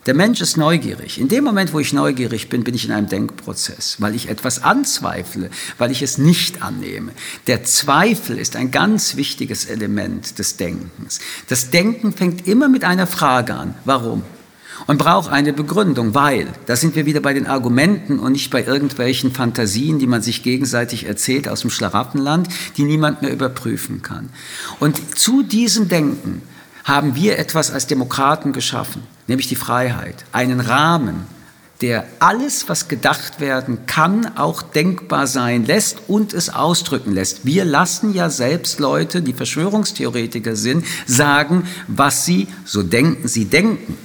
Der 0.07 0.15
Mensch 0.15 0.41
ist 0.41 0.57
neugierig. 0.57 1.21
In 1.21 1.29
dem 1.29 1.45
Moment, 1.45 1.73
wo 1.73 1.79
ich 1.79 1.93
neugierig 1.93 2.49
bin, 2.49 2.65
bin 2.65 2.75
ich 2.75 2.85
in 2.85 2.91
einem 2.91 3.09
Denkprozess, 3.09 3.97
weil 4.01 4.17
ich 4.17 4.29
etwas 4.29 4.65
anzweifle, 4.65 5.49
weil 5.79 5.93
ich 5.93 6.03
es 6.03 6.19
nicht 6.19 6.61
annehme. 6.61 7.13
Der 7.47 7.63
Zweifel 7.63 8.37
ist 8.37 8.57
ein 8.57 8.73
ganz 8.73 9.15
wichtiges 9.15 9.65
Element 9.67 10.41
des 10.41 10.57
Denkens. 10.57 11.21
Das 11.49 11.71
Denken 11.71 12.13
fängt 12.13 12.49
immer 12.49 12.69
mit 12.69 12.83
einer 12.83 13.07
Frage 13.07 13.55
an. 13.55 13.75
Warum? 13.85 14.25
Und 14.87 14.99
braucht 14.99 15.31
eine 15.31 15.53
Begründung, 15.53 16.15
weil, 16.15 16.49
da 16.67 16.77
sind 16.77 16.95
wir 16.95 17.07
wieder 17.07 17.21
bei 17.21 17.35
den 17.35 17.47
Argumenten 17.47 18.19
und 18.19 18.33
nicht 18.33 18.51
bei 18.51 18.65
irgendwelchen 18.65 19.33
Fantasien, 19.33 19.99
die 19.99 20.07
man 20.07 20.23
sich 20.23 20.43
gegenseitig 20.43 21.07
erzählt 21.07 21.49
aus 21.49 21.61
dem 21.61 21.71
Schlaraffenland, 21.71 22.49
die 22.77 22.85
niemand 22.85 23.23
mehr 23.23 23.33
überprüfen 23.33 24.03
kann. 24.03 24.31
Und 24.81 25.19
zu 25.19 25.43
diesem 25.43 25.89
Denken 25.89 26.43
haben 26.85 27.15
wir 27.15 27.39
etwas 27.39 27.71
als 27.71 27.87
Demokraten 27.87 28.53
geschaffen, 28.53 29.03
nämlich 29.27 29.49
die 29.49 29.57
Freiheit, 29.57 30.25
einen 30.33 30.61
Rahmen, 30.61 31.27
der 31.83 32.07
alles, 32.21 32.69
was 32.69 32.87
gedacht 32.87 33.41
werden 33.41 33.87
kann, 33.87 34.37
auch 34.37 34.63
denkbar 34.63 35.27
sein 35.27 35.67
lässt 35.67 35.99
und 36.07 36.33
es 36.33 36.49
ausdrücken 36.49 37.13
lässt. 37.13 37.45
Wir 37.45 37.65
lassen 37.65 38.15
ja 38.15 38.31
selbst 38.31 38.79
Leute, 38.79 39.21
die 39.21 39.33
Verschwörungstheoretiker 39.33 40.55
sind, 40.55 40.87
sagen, 41.07 41.67
was 41.89 42.25
sie, 42.25 42.47
so 42.65 42.85
denken 42.85 43.27
sie 43.27 43.47
denken. 43.47 43.99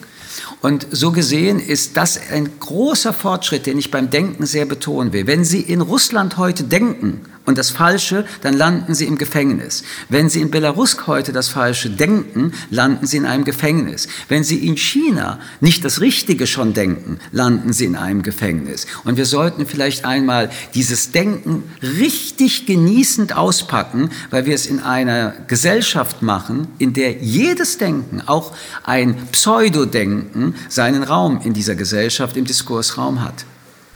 Und 0.62 0.88
so 0.92 1.12
gesehen 1.12 1.60
ist 1.60 1.98
das 1.98 2.20
ein 2.32 2.60
großer 2.60 3.14
Fortschritt, 3.14 3.68
den 3.68 3.78
ich 3.78 3.92
beim 3.92 4.10
Denken 4.10 4.46
sehr 4.46 4.66
betonen 4.66 5.14
will. 5.14 5.28
Wenn 5.28 5.46
Sie 5.46 5.62
in 5.62 5.82
Russland 5.82 6.38
heute 6.38 6.64
denken 6.64 7.22
und 7.48 7.58
das 7.58 7.70
Falsche, 7.70 8.26
dann 8.42 8.54
landen 8.54 8.94
Sie 8.94 9.06
im 9.06 9.18
Gefängnis. 9.18 9.84
Wenn 10.10 10.30
Sie 10.30 10.42
in 10.42 10.52
Belarus 10.52 11.08
heute 11.08 11.32
das 11.32 11.48
Falsche 11.48 11.90
denken, 11.90 12.52
landen 12.70 13.08
Sie 13.08 13.16
in 13.16 13.26
einem 13.26 13.46
Gefängnis. 13.46 14.10
Wenn 14.28 14.44
Sie 14.44 14.68
in 14.68 14.76
China 14.76 15.40
nicht 15.62 15.86
das 15.86 16.02
Richtige 16.02 16.46
schon 16.46 16.74
denken, 16.74 17.20
landen 17.32 17.72
Sie 17.72 17.86
in 17.86 17.96
einem 17.96 18.22
Gefängnis. 18.22 18.86
Und 19.06 19.16
wir 19.16 19.26
sollten 19.26 19.66
vielleicht 19.66 20.04
einmal 20.04 20.50
dieses 20.76 21.12
Denken 21.12 21.64
richtig 21.82 22.66
genießend 22.66 23.38
auspacken, 23.38 24.10
weil 24.30 24.46
wir 24.46 24.54
es 24.54 24.66
in 24.66 24.82
einer 24.82 25.34
Gesellschaft 25.48 26.22
machen, 26.22 26.68
in 26.80 26.92
der 26.92 27.14
jedes 27.14 27.78
Denken, 27.78 28.22
auch 28.26 28.54
ein 28.84 29.16
Pseudodenken, 29.32 30.54
seinen 30.68 31.04
Raum 31.04 31.40
in 31.46 31.54
dieser 31.54 31.76
Gesellschaft, 31.76 32.36
im 32.36 32.44
Diskursraum 32.44 33.24
hat. 33.24 33.46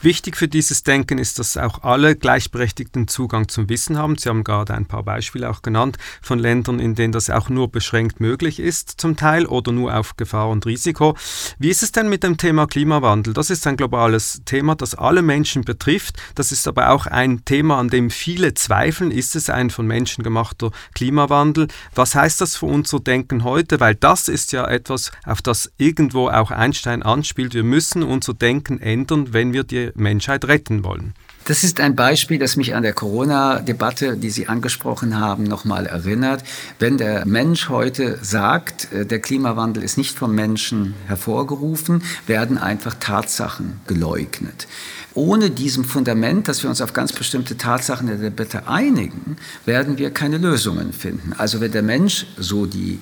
Wichtig 0.02 0.36
für 0.36 0.48
dieses 0.48 0.82
Denken 0.82 1.18
ist, 1.18 1.38
dass 1.38 1.56
auch 1.56 1.84
alle 1.84 2.16
gleichberechtigten 2.16 3.06
Zugang 3.06 3.46
zum 3.46 3.68
Wissen 3.68 3.96
haben. 3.96 4.18
Sie 4.18 4.28
haben 4.28 4.42
gerade 4.42 4.74
ein 4.74 4.86
paar 4.86 5.04
Beispiele 5.04 5.48
auch 5.48 5.62
genannt 5.62 5.96
von 6.20 6.40
Ländern, 6.40 6.80
in 6.80 6.96
denen 6.96 7.12
das 7.12 7.30
auch 7.30 7.48
nur 7.48 7.70
beschränkt 7.70 8.18
möglich 8.18 8.58
ist 8.58 9.00
zum 9.00 9.16
Teil 9.16 9.46
oder 9.46 9.70
nur 9.70 9.96
auf 9.96 10.16
Gefahr 10.16 10.48
und 10.48 10.66
Risiko. 10.66 11.16
Wie 11.60 11.68
ist 11.68 11.84
es 11.84 11.92
denn 11.92 12.08
mit 12.08 12.24
dem 12.24 12.36
Thema 12.36 12.66
Klimawandel? 12.66 13.32
Das 13.32 13.48
ist 13.48 13.64
ein 13.68 13.76
globales 13.76 14.42
Thema, 14.44 14.74
das 14.74 14.96
alle 14.96 15.22
Menschen 15.22 15.62
betrifft. 15.62 16.20
Das 16.34 16.50
ist 16.50 16.66
aber 16.66 16.90
auch 16.90 17.06
ein 17.06 17.44
Thema, 17.44 17.78
an 17.78 17.88
dem 17.88 18.10
viele 18.10 18.54
zweifeln. 18.54 19.12
Ist 19.12 19.36
es 19.36 19.50
ein 19.50 19.70
von 19.70 19.86
Menschen 19.86 20.24
gemachter 20.24 20.72
Klimawandel? 20.96 21.68
Was 21.94 22.16
heißt 22.16 22.40
das 22.40 22.56
für 22.56 22.66
unser 22.66 22.98
Denken 22.98 23.44
heute? 23.44 23.78
Weil 23.78 23.94
das 23.94 24.26
ist 24.26 24.50
ja 24.50 24.66
etwas, 24.66 25.12
auf 25.24 25.42
das 25.42 25.70
irgendwo 25.78 26.28
auch 26.28 26.50
Einstein 26.50 27.04
anspielt. 27.04 27.54
Wir 27.54 27.62
müssen 27.62 28.02
unser 28.02 28.34
Denken 28.34 28.80
ändern, 28.80 29.32
wenn 29.32 29.52
wir 29.52 29.62
die 29.62 29.91
Menschheit 29.94 30.46
retten 30.46 30.84
wollen. 30.84 31.14
Das 31.44 31.64
ist 31.64 31.80
ein 31.80 31.96
Beispiel, 31.96 32.38
das 32.38 32.54
mich 32.54 32.76
an 32.76 32.84
der 32.84 32.92
Corona-Debatte, 32.92 34.16
die 34.16 34.30
Sie 34.30 34.46
angesprochen 34.46 35.18
haben, 35.18 35.42
nochmal 35.42 35.86
erinnert. 35.86 36.44
Wenn 36.78 36.98
der 36.98 37.26
Mensch 37.26 37.68
heute 37.68 38.18
sagt, 38.22 38.92
äh, 38.92 39.04
der 39.04 39.18
Klimawandel 39.18 39.82
ist 39.82 39.98
nicht 39.98 40.16
vom 40.16 40.36
Menschen 40.36 40.94
hervorgerufen, 41.08 42.04
werden 42.28 42.58
einfach 42.58 42.94
Tatsachen 42.94 43.80
geleugnet. 43.88 44.68
Ohne 45.14 45.50
diesem 45.50 45.84
Fundament, 45.84 46.48
dass 46.48 46.62
wir 46.62 46.70
uns 46.70 46.80
auf 46.80 46.92
ganz 46.92 47.12
bestimmte 47.12 47.56
Tatsachen 47.56 48.06
der 48.06 48.16
Debatte 48.16 48.68
einigen, 48.68 49.36
werden 49.66 49.98
wir 49.98 50.10
keine 50.10 50.38
Lösungen 50.38 50.92
finden. 50.92 51.34
Also 51.36 51.60
wenn 51.60 51.72
der 51.72 51.82
Mensch, 51.82 52.26
so 52.38 52.66
die 52.66 52.98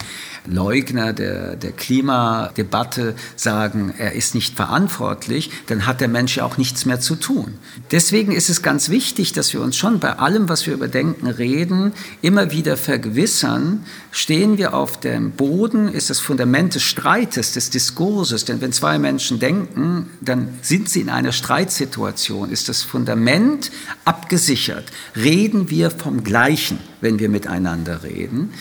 Leugner 0.50 1.12
der, 1.12 1.56
der 1.56 1.72
Klimadebatte 1.72 3.14
sagen, 3.36 3.94
er 3.96 4.12
ist 4.12 4.34
nicht 4.34 4.56
verantwortlich, 4.56 5.50
dann 5.66 5.86
hat 5.86 6.00
der 6.00 6.08
Mensch 6.08 6.36
ja 6.36 6.44
auch 6.44 6.58
nichts 6.58 6.84
mehr 6.84 7.00
zu 7.00 7.16
tun. 7.16 7.54
Deswegen 7.90 8.32
ist 8.32 8.50
es 8.50 8.62
ganz 8.62 8.88
wichtig, 8.88 9.32
dass 9.32 9.52
wir 9.52 9.60
uns 9.60 9.76
schon 9.76 10.00
bei 10.00 10.18
allem, 10.18 10.48
was 10.48 10.66
wir 10.66 10.74
über 10.74 10.88
Denken 10.88 11.26
reden, 11.26 11.92
immer 12.22 12.50
wieder 12.50 12.76
vergewissern, 12.76 13.84
stehen 14.10 14.58
wir 14.58 14.74
auf 14.74 14.98
dem 14.98 15.32
Boden, 15.32 15.88
ist 15.88 16.10
das 16.10 16.20
Fundament 16.20 16.74
des 16.74 16.82
Streites, 16.82 17.52
des 17.52 17.70
Diskurses. 17.70 18.44
Denn 18.44 18.60
wenn 18.60 18.72
zwei 18.72 18.98
Menschen 18.98 19.38
denken, 19.38 20.10
dann 20.20 20.58
sind 20.62 20.88
sie 20.88 21.00
in 21.00 21.08
einer 21.10 21.32
Streitsituation, 21.32 22.50
ist 22.50 22.68
das 22.68 22.82
Fundament 22.82 23.70
abgesichert. 24.04 24.84
Reden 25.16 25.70
wir 25.70 25.90
vom 25.90 26.24
Gleichen, 26.24 26.78
wenn 27.00 27.18
wir 27.18 27.28
miteinander 27.28 28.02
reden. 28.02 28.52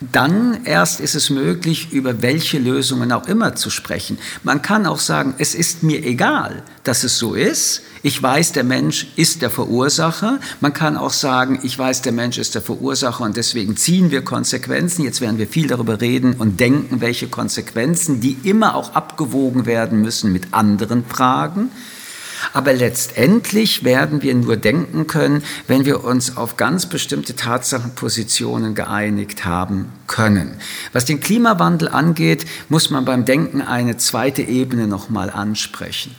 Dann 0.00 0.64
erst 0.64 1.00
ist 1.00 1.14
es 1.14 1.30
möglich, 1.30 1.92
über 1.92 2.20
welche 2.20 2.58
Lösungen 2.58 3.12
auch 3.12 3.26
immer 3.28 3.54
zu 3.54 3.70
sprechen. 3.70 4.18
Man 4.42 4.60
kann 4.60 4.84
auch 4.86 4.98
sagen, 4.98 5.34
es 5.38 5.54
ist 5.54 5.82
mir 5.82 6.04
egal, 6.04 6.62
dass 6.84 7.02
es 7.02 7.16
so 7.16 7.34
ist. 7.34 7.80
Ich 8.02 8.22
weiß, 8.22 8.52
der 8.52 8.64
Mensch 8.64 9.08
ist 9.16 9.40
der 9.40 9.48
Verursacher. 9.48 10.38
Man 10.60 10.74
kann 10.74 10.98
auch 10.98 11.12
sagen, 11.12 11.60
ich 11.62 11.78
weiß, 11.78 12.02
der 12.02 12.12
Mensch 12.12 12.36
ist 12.36 12.54
der 12.54 12.62
Verursacher 12.62 13.24
und 13.24 13.38
deswegen 13.38 13.76
ziehen 13.76 14.10
wir 14.10 14.22
Konsequenzen. 14.22 15.02
Jetzt 15.02 15.22
werden 15.22 15.38
wir 15.38 15.48
viel 15.48 15.66
darüber 15.66 16.00
reden 16.00 16.34
und 16.34 16.60
denken, 16.60 17.00
welche 17.00 17.28
Konsequenzen, 17.28 18.20
die 18.20 18.36
immer 18.44 18.74
auch 18.74 18.94
abgewogen 18.94 19.64
werden 19.64 20.02
müssen 20.02 20.30
mit 20.30 20.52
anderen 20.52 21.06
Fragen. 21.06 21.70
Aber 22.52 22.72
letztendlich 22.72 23.84
werden 23.84 24.22
wir 24.22 24.34
nur 24.34 24.56
denken 24.56 25.06
können, 25.06 25.42
wenn 25.66 25.84
wir 25.84 26.04
uns 26.04 26.36
auf 26.36 26.56
ganz 26.56 26.86
bestimmte 26.86 27.36
Tatsachenpositionen 27.36 28.74
geeinigt 28.74 29.44
haben 29.44 29.92
können. 30.06 30.54
Was 30.92 31.04
den 31.04 31.20
Klimawandel 31.20 31.88
angeht, 31.88 32.46
muss 32.68 32.90
man 32.90 33.04
beim 33.04 33.24
Denken 33.24 33.60
eine 33.60 33.96
zweite 33.96 34.42
Ebene 34.42 34.86
nochmal 34.86 35.30
ansprechen. 35.30 36.14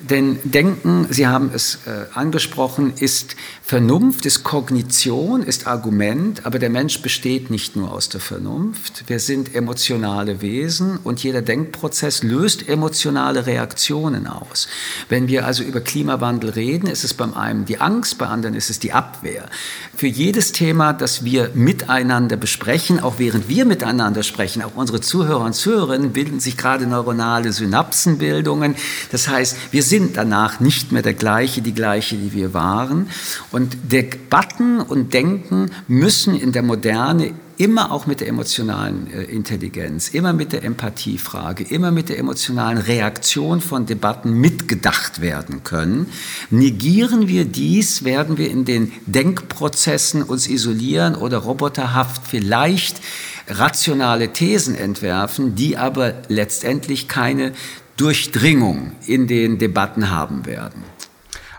Denn 0.00 0.38
Denken, 0.44 1.08
Sie 1.10 1.26
haben 1.26 1.50
es 1.52 1.80
äh, 1.86 2.06
angesprochen, 2.14 2.92
ist 3.00 3.34
Vernunft, 3.64 4.26
ist 4.26 4.44
Kognition, 4.44 5.42
ist 5.42 5.66
Argument, 5.66 6.46
aber 6.46 6.60
der 6.60 6.70
Mensch 6.70 7.02
besteht 7.02 7.50
nicht 7.50 7.74
nur 7.74 7.90
aus 7.90 8.08
der 8.08 8.20
Vernunft. 8.20 9.04
Wir 9.08 9.18
sind 9.18 9.56
emotionale 9.56 10.40
Wesen 10.40 10.98
und 11.02 11.24
jeder 11.24 11.42
Denkprozess 11.42 12.22
löst 12.22 12.68
emotionale 12.68 13.46
Reaktionen 13.46 14.28
aus. 14.28 14.68
Wenn 15.08 15.26
wir 15.26 15.44
also 15.44 15.64
über 15.64 15.80
Klimawandel 15.80 16.50
reden, 16.50 16.86
ist 16.86 17.02
es 17.02 17.12
beim 17.12 17.34
einen 17.34 17.64
die 17.64 17.80
Angst, 17.80 18.18
bei 18.18 18.26
anderen 18.26 18.54
ist 18.54 18.70
es 18.70 18.78
die 18.78 18.92
Abwehr. 18.92 19.50
Für 19.96 20.06
jedes 20.06 20.52
Thema, 20.52 20.92
das 20.92 21.24
wir 21.24 21.50
miteinander 21.54 22.36
besprechen, 22.36 23.00
auch 23.00 23.18
während 23.18 23.48
wir 23.48 23.64
miteinander 23.64 24.22
sprechen, 24.22 24.62
auch 24.62 24.76
unsere 24.76 25.00
Zuhörer 25.00 25.44
und 25.44 25.54
Zuhörerinnen 25.54 26.12
bilden 26.12 26.38
sich 26.38 26.56
gerade 26.56 26.86
neuronale 26.86 27.52
Synapsenbildungen. 27.52 28.76
Das 29.10 29.26
heißt, 29.26 29.56
wir 29.72 29.82
sind 29.88 30.16
danach 30.16 30.60
nicht 30.60 30.92
mehr 30.92 31.02
der 31.02 31.14
gleiche, 31.14 31.62
die 31.62 31.74
gleiche, 31.74 32.16
die 32.16 32.32
wir 32.32 32.54
waren. 32.54 33.08
Und 33.50 33.76
Debatten 33.90 34.80
und 34.80 35.14
Denken 35.14 35.70
müssen 35.86 36.38
in 36.38 36.52
der 36.52 36.62
Moderne 36.62 37.32
immer 37.58 37.90
auch 37.90 38.06
mit 38.06 38.20
der 38.20 38.28
emotionalen 38.28 39.12
äh, 39.12 39.24
Intelligenz, 39.24 40.08
immer 40.08 40.32
mit 40.32 40.52
der 40.52 40.62
Empathiefrage, 40.62 41.64
immer 41.64 41.90
mit 41.90 42.08
der 42.08 42.18
emotionalen 42.18 42.78
Reaktion 42.78 43.60
von 43.60 43.84
Debatten 43.84 44.32
mitgedacht 44.32 45.20
werden 45.20 45.64
können. 45.64 46.06
Negieren 46.50 47.26
wir 47.26 47.44
dies, 47.44 48.04
werden 48.04 48.38
wir 48.38 48.50
in 48.50 48.64
den 48.64 48.92
Denkprozessen 49.06 50.22
uns 50.22 50.48
isolieren 50.48 51.16
oder 51.16 51.38
roboterhaft 51.38 52.22
vielleicht 52.28 53.00
rationale 53.48 54.32
Thesen 54.32 54.76
entwerfen, 54.76 55.54
die 55.54 55.76
aber 55.76 56.14
letztendlich 56.28 57.08
keine 57.08 57.52
Durchdringung 57.98 58.92
in 59.06 59.26
den 59.26 59.58
Debatten 59.58 60.10
haben 60.10 60.46
werden. 60.46 60.84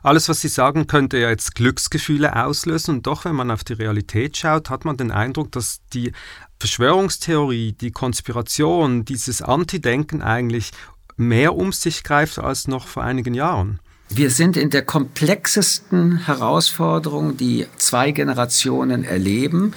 Alles, 0.01 0.29
was 0.29 0.39
Sie 0.39 0.47
sagen, 0.47 0.87
könnte 0.87 1.17
ja 1.17 1.29
jetzt 1.29 1.55
Glücksgefühle 1.55 2.45
auslösen. 2.45 2.95
Und 2.95 3.07
doch, 3.07 3.25
wenn 3.25 3.35
man 3.35 3.51
auf 3.51 3.65
die 3.65 3.73
Realität 3.73 4.37
schaut, 4.37 4.69
hat 4.69 4.85
man 4.85 4.95
den 4.95 5.11
Eindruck, 5.11 5.51
dass 5.51 5.81
die 5.93 6.13
Verschwörungstheorie, 6.59 7.73
die 7.73 7.91
Konspiration, 7.91 9.03
dieses 9.03 9.41
Antidenken 9.41 10.21
eigentlich 10.21 10.71
mehr 11.17 11.55
um 11.55 11.73
sich 11.73 12.03
greift 12.03 12.39
als 12.39 12.69
noch 12.69 12.87
vor 12.87 13.03
einigen 13.03 13.33
Jahren. 13.33 13.79
Wir 14.07 14.31
sind 14.31 14.55
in 14.55 14.69
der 14.69 14.83
komplexesten 14.83 16.25
Herausforderung, 16.25 17.35
die 17.35 17.67
zwei 17.77 18.11
Generationen 18.11 19.03
erleben. 19.03 19.73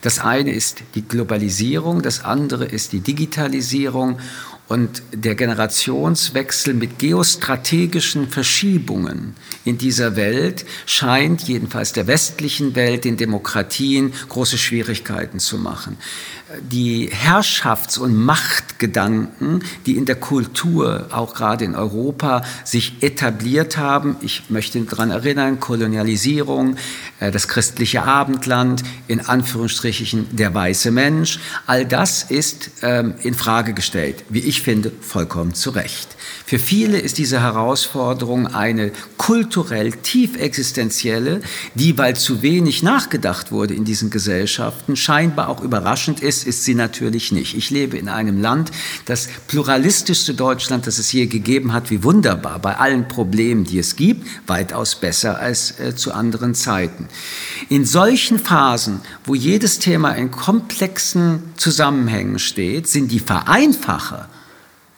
Das 0.00 0.18
eine 0.18 0.52
ist 0.52 0.82
die 0.94 1.02
Globalisierung, 1.02 2.02
das 2.02 2.24
andere 2.24 2.64
ist 2.64 2.92
die 2.92 3.00
Digitalisierung 3.00 4.18
und 4.68 5.02
der 5.12 5.34
Generationswechsel 5.34 6.74
mit 6.74 6.98
geostrategischen 6.98 8.28
Verschiebungen 8.28 9.34
in 9.64 9.78
dieser 9.78 10.16
Welt 10.16 10.64
scheint 10.86 11.42
jedenfalls 11.48 11.92
der 11.92 12.06
westlichen 12.06 12.74
Welt, 12.74 13.04
den 13.04 13.16
Demokratien, 13.16 14.12
große 14.28 14.58
Schwierigkeiten 14.58 15.40
zu 15.40 15.58
machen 15.58 15.96
die 16.62 17.10
Herrschafts- 17.10 17.98
und 17.98 18.16
Machtgedanken, 18.16 19.62
die 19.84 19.96
in 19.96 20.06
der 20.06 20.14
Kultur, 20.14 21.08
auch 21.10 21.34
gerade 21.34 21.64
in 21.64 21.74
Europa, 21.74 22.42
sich 22.64 23.02
etabliert 23.02 23.76
haben. 23.76 24.16
Ich 24.22 24.48
möchte 24.48 24.80
daran 24.80 25.10
erinnern, 25.10 25.60
Kolonialisierung, 25.60 26.76
äh, 27.20 27.30
das 27.30 27.48
christliche 27.48 28.04
Abendland, 28.04 28.82
in 29.08 29.20
Anführungsstrichen 29.20 30.36
der 30.36 30.54
weiße 30.54 30.90
Mensch, 30.90 31.38
all 31.66 31.84
das 31.84 32.22
ist 32.22 32.70
ähm, 32.82 33.14
in 33.22 33.34
Frage 33.34 33.74
gestellt, 33.74 34.24
wie 34.30 34.40
ich 34.40 34.57
ich 34.58 34.64
finde, 34.64 34.90
vollkommen 35.00 35.54
zu 35.54 35.70
Recht. 35.70 36.16
Für 36.44 36.58
viele 36.58 36.98
ist 36.98 37.18
diese 37.18 37.40
Herausforderung 37.40 38.48
eine 38.48 38.90
kulturell 39.16 39.92
tief 39.92 40.36
existenzielle, 40.36 41.42
die, 41.74 41.96
weil 41.96 42.16
zu 42.16 42.42
wenig 42.42 42.82
nachgedacht 42.82 43.52
wurde 43.52 43.74
in 43.74 43.84
diesen 43.84 44.10
Gesellschaften, 44.10 44.96
scheinbar 44.96 45.48
auch 45.48 45.62
überraschend 45.62 46.20
ist, 46.20 46.44
ist 46.44 46.64
sie 46.64 46.74
natürlich 46.74 47.30
nicht. 47.30 47.56
Ich 47.56 47.70
lebe 47.70 47.96
in 47.96 48.08
einem 48.08 48.40
Land, 48.42 48.72
das 49.04 49.28
pluralistischste 49.46 50.34
Deutschland, 50.34 50.88
das 50.88 50.98
es 50.98 51.12
je 51.12 51.26
gegeben 51.26 51.72
hat, 51.72 51.90
wie 51.90 52.02
wunderbar, 52.02 52.58
bei 52.58 52.76
allen 52.78 53.06
Problemen, 53.06 53.62
die 53.62 53.78
es 53.78 53.94
gibt, 53.94 54.26
weitaus 54.48 54.96
besser 54.96 55.38
als 55.38 55.78
äh, 55.78 55.94
zu 55.94 56.12
anderen 56.12 56.56
Zeiten. 56.56 57.06
In 57.68 57.84
solchen 57.84 58.40
Phasen, 58.40 59.02
wo 59.24 59.36
jedes 59.36 59.78
Thema 59.78 60.12
in 60.12 60.32
komplexen 60.32 61.54
Zusammenhängen 61.56 62.40
steht, 62.40 62.88
sind 62.88 63.12
die 63.12 63.20
Vereinfacher 63.20 64.28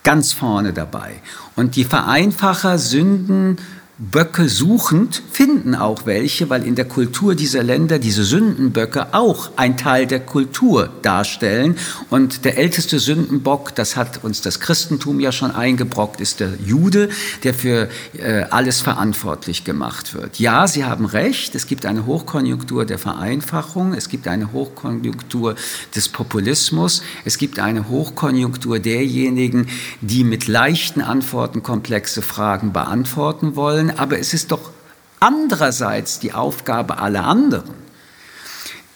ganz 0.02 0.32
vorne 0.32 0.72
dabei. 0.72 1.20
Und 1.56 1.76
die 1.76 1.84
Vereinfacher 1.84 2.78
sünden 2.78 3.58
Böcke 4.00 4.48
suchend, 4.48 5.22
finden 5.30 5.74
auch 5.74 6.06
welche, 6.06 6.48
weil 6.48 6.66
in 6.66 6.74
der 6.74 6.86
Kultur 6.86 7.34
dieser 7.34 7.62
Länder 7.62 7.98
diese 7.98 8.24
Sündenböcke 8.24 9.12
auch 9.12 9.50
ein 9.56 9.76
Teil 9.76 10.06
der 10.06 10.20
Kultur 10.20 10.88
darstellen. 11.02 11.76
Und 12.08 12.46
der 12.46 12.56
älteste 12.56 12.98
Sündenbock, 12.98 13.74
das 13.74 13.96
hat 13.96 14.24
uns 14.24 14.40
das 14.40 14.58
Christentum 14.58 15.20
ja 15.20 15.32
schon 15.32 15.50
eingebrockt, 15.50 16.22
ist 16.22 16.40
der 16.40 16.52
Jude, 16.64 17.10
der 17.44 17.52
für 17.52 17.90
äh, 18.16 18.44
alles 18.48 18.80
verantwortlich 18.80 19.64
gemacht 19.64 20.14
wird. 20.14 20.38
Ja, 20.38 20.66
Sie 20.66 20.86
haben 20.86 21.04
recht, 21.04 21.54
es 21.54 21.66
gibt 21.66 21.84
eine 21.84 22.06
Hochkonjunktur 22.06 22.86
der 22.86 22.98
Vereinfachung, 22.98 23.92
es 23.92 24.08
gibt 24.08 24.28
eine 24.28 24.50
Hochkonjunktur 24.54 25.56
des 25.94 26.08
Populismus, 26.08 27.02
es 27.26 27.36
gibt 27.36 27.58
eine 27.58 27.90
Hochkonjunktur 27.90 28.78
derjenigen, 28.78 29.66
die 30.00 30.24
mit 30.24 30.48
leichten 30.48 31.02
Antworten 31.02 31.62
komplexe 31.62 32.22
Fragen 32.22 32.72
beantworten 32.72 33.56
wollen 33.56 33.89
aber 33.98 34.18
es 34.18 34.34
ist 34.34 34.52
doch 34.52 34.70
andererseits 35.20 36.18
die 36.18 36.32
Aufgabe 36.32 36.98
aller 36.98 37.24
anderen, 37.24 37.74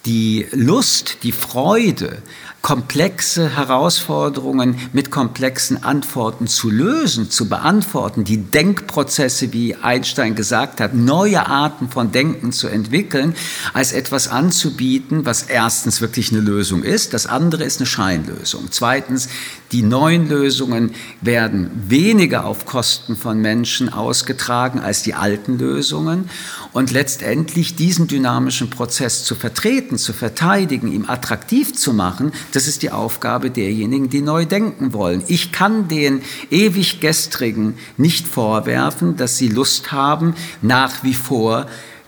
die 0.07 0.47
Lust, 0.53 1.19
die 1.23 1.33
Freude 1.33 2.23
komplexe 2.65 3.55
Herausforderungen 3.55 4.77
mit 4.95 5.11
komplexen 5.11 5.85
Antworten 5.85 6.47
zu 6.47 6.71
lösen, 6.71 7.31
zu 7.31 7.47
beantworten, 7.47 8.25
die 8.25 8.39
Denkprozesse, 8.39 9.53
wie 9.53 9.75
Einstein 9.75 10.35
gesagt 10.35 10.81
hat, 10.81 10.95
neue 10.95 11.47
Arten 11.47 11.91
von 11.91 12.11
Denken 12.11 12.53
zu 12.53 12.69
entwickeln, 12.69 13.35
als 13.75 13.93
etwas 13.93 14.29
anzubieten, 14.29 15.27
was 15.27 15.43
erstens 15.43 16.01
wirklich 16.01 16.33
eine 16.33 16.41
Lösung 16.41 16.83
ist, 16.85 17.13
das 17.13 17.27
andere 17.27 17.65
ist 17.65 17.81
eine 17.81 17.87
Scheinlösung. 17.87 18.69
Zweitens, 18.71 19.29
die 19.71 19.83
neuen 19.83 20.31
Lösungen 20.31 20.93
werden 21.21 21.71
weniger 21.89 22.47
auf 22.47 22.65
Kosten 22.65 23.15
von 23.15 23.43
Menschen 23.43 23.93
ausgetragen 23.93 24.81
als 24.81 25.03
die 25.03 25.13
alten 25.13 25.59
Lösungen 25.59 26.31
und 26.75 26.91
letztendlich 26.91 27.77
diesen 27.77 28.09
dynamischen 28.09 28.69
Prozess 28.69 29.25
zu 29.25 29.37
vertreten, 29.37 29.97
zu 29.97 30.13
verteidigen, 30.13 30.93
ihm 30.93 31.09
attraktiv 31.09 31.73
zu 31.73 31.95
machen, 31.95 32.33
das 32.53 32.67
ist 32.67 32.83
die 32.83 32.91
Aufgabe 32.91 33.51
derjenigen, 33.51 34.11
die 34.11 34.21
neu 34.21 34.45
denken 34.45 34.93
wollen. 34.93 35.23
Ich 35.29 35.53
kann 35.53 35.89
den 35.89 36.21
ewig 36.51 37.01
Gestrigen 37.01 37.79
nicht 37.97 38.27
vorwerfen, 38.27 39.17
dass 39.17 39.39
sie 39.39 39.49
Lust 39.49 39.93
haben, 39.93 40.35
nach 40.63 41.05
wie 41.05 41.15
vor 41.15 41.67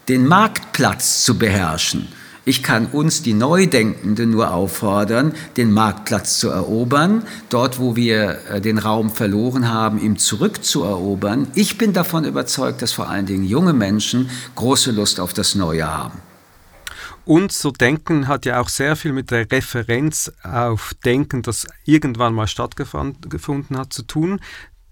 den 0.09 0.27
Marktplatz 0.27 1.25
zu 1.25 1.39
beherrschen. 1.39 2.09
Ich 2.49 2.63
kann 2.63 2.87
uns, 2.87 3.23
die 3.23 3.35
Neudenkenden, 3.35 4.31
nur 4.31 4.55
auffordern, 4.55 5.35
den 5.57 5.73
Marktplatz 5.73 6.39
zu 6.39 6.49
erobern, 6.49 7.25
dort, 7.49 7.81
wo 7.81 7.97
wir 7.97 8.39
äh, 8.49 8.61
den 8.61 8.79
Raum 8.79 9.11
verloren 9.11 9.69
haben, 9.69 10.01
ihm 10.01 10.17
zurückzuerobern. 10.17 11.49
Ich 11.57 11.77
bin 11.77 11.93
davon 11.93 12.25
überzeugt, 12.25 12.83
dass 12.83 12.93
vor 12.93 13.09
allen 13.11 13.27
Dingen 13.27 13.43
junge 13.43 13.73
Menschen 13.73 14.31
große 14.55 14.93
Lust 14.93 15.19
auf 15.19 15.33
das 15.33 15.57
Neue 15.57 15.93
haben. 15.93 16.21
Unser 17.25 17.73
Denken 17.73 18.29
hat 18.29 18.47
ja 18.47 18.61
auch 18.61 18.69
sehr 18.69 18.95
viel 18.95 19.13
mit 19.13 19.33
der 19.33 19.51
Referenz 19.51 20.31
auf 20.45 20.95
Denken, 21.05 21.43
das 21.43 21.67
irgendwann 21.85 22.33
mal 22.33 22.47
stattgefunden 22.47 23.77
hat, 23.77 23.93
zu 23.93 24.05
tun. 24.05 24.39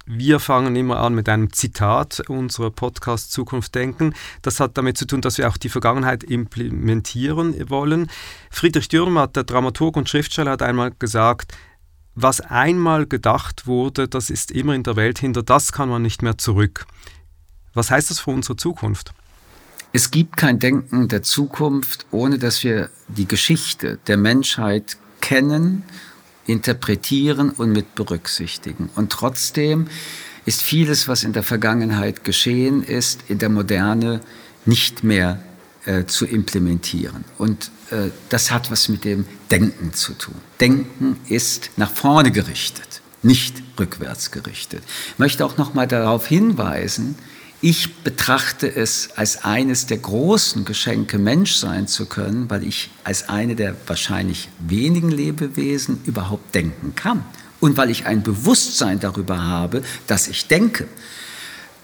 Wir 0.07 0.39
fangen 0.39 0.77
immer 0.77 0.99
an 0.99 1.15
mit 1.15 1.31
einem 1.31 1.51
Zitat 1.55 2.21
unserer 2.29 2.71
Podcast 2.71 3.33
Zukunft 3.33 3.75
denken. 3.75 4.13
Das 4.43 4.61
hat 4.61 4.77
damit 4.77 4.99
zu 4.99 5.07
tun, 5.07 5.23
dass 5.23 5.39
wir 5.39 5.49
auch 5.49 5.57
die 5.57 5.71
Vergangenheit 5.71 6.23
implementieren 6.23 7.71
wollen. 7.71 8.11
Friedrich 8.51 8.89
Dürrmatt, 8.89 9.35
der 9.35 9.45
Dramaturg 9.45 9.97
und 9.97 10.07
Schriftsteller, 10.07 10.51
hat 10.51 10.63
einmal 10.63 10.93
gesagt, 10.99 11.55
was 12.15 12.43
einmal 12.43 13.07
gedacht 13.07 13.67
wurde, 13.67 14.07
das 14.07 14.29
ist 14.29 14.51
immer 14.51 14.75
in 14.75 14.83
der 14.83 14.97
Welt, 14.97 15.19
hinter 15.19 15.43
das 15.43 15.73
kann 15.73 15.89
man 15.89 16.03
nicht 16.03 16.23
mehr 16.23 16.37
zurück. 16.37 16.85
Was 17.73 17.91
heißt 17.91 18.11
das 18.11 18.21
für 18.21 18.31
unsere 18.31 18.57
Zukunft? 18.57 19.15
Es 19.95 20.11
gibt 20.11 20.37
kein 20.37 20.59
Denken 20.59 21.09
der 21.09 21.23
Zukunft, 21.23 22.05
ohne 22.11 22.39
dass 22.39 22.63
wir 22.63 22.91
die 23.09 23.27
Geschichte 23.27 23.99
der 24.07 24.19
Menschheit 24.19 24.99
kennen, 25.23 25.83
interpretieren 26.47 27.51
und 27.51 27.73
mit 27.73 27.95
berücksichtigen. 27.95 28.91
Und 28.95 29.11
trotzdem 29.11 29.89
ist 30.47 30.63
vieles, 30.63 31.09
was 31.09 31.25
in 31.25 31.33
der 31.33 31.43
Vergangenheit 31.43 32.25
geschehen 32.25 32.83
ist, 32.83 33.25
in 33.29 33.39
der 33.39 33.49
Moderne 33.49 34.21
nicht 34.67 35.05
mehr 35.05 35.43
äh, 35.87 36.05
zu 36.05 36.27
implementieren. 36.27 37.25
Und 37.39 37.71
äh, 37.91 38.11
das 38.29 38.51
hat 38.51 38.71
was 38.71 38.89
mit 38.89 39.05
dem 39.05 39.27
Denken 39.51 39.93
zu 39.95 40.13
tun. 40.15 40.35
Denken 40.61 41.19
ist 41.29 41.71
nach 41.77 41.91
vorne 41.91 42.31
gerichtet, 42.31 43.01
nicht 43.23 43.63
rückwärts 43.79 44.31
gerichtet. 44.31 44.83
Ich 45.13 45.19
möchte 45.19 45.45
auch 45.45 45.57
noch 45.57 45.75
mal 45.75 45.87
darauf 45.87 46.27
hinweisen, 46.27 47.17
ich 47.65 47.95
betrachte 48.03 48.71
es 48.71 49.09
als 49.17 49.43
eines 49.43 49.87
der 49.87 49.97
großen 49.97 50.67
Geschenke, 50.67 51.19
Mensch 51.19 51.55
sein 51.55 51.89
zu 51.89 52.05
können, 52.05 52.51
weil 52.51 52.63
ich 52.63 52.91
als 53.05 53.31
eine 53.31 53.57
der 53.57 53.75
wahrscheinlich 53.87 54.51
wenigen 54.59 55.11
Lebewesen 55.11 56.03
überhaupt 56.05 56.55
denken 56.55 56.95
kann. 56.95 57.25
Und 57.61 57.79
weil 57.79 57.89
ich 57.89 58.05
ein 58.05 58.23
Bewusstsein 58.23 59.01
darüber 59.01 59.43
habe, 59.43 59.83
dass 60.07 60.29
ich 60.29 60.47
denke. 60.47 60.87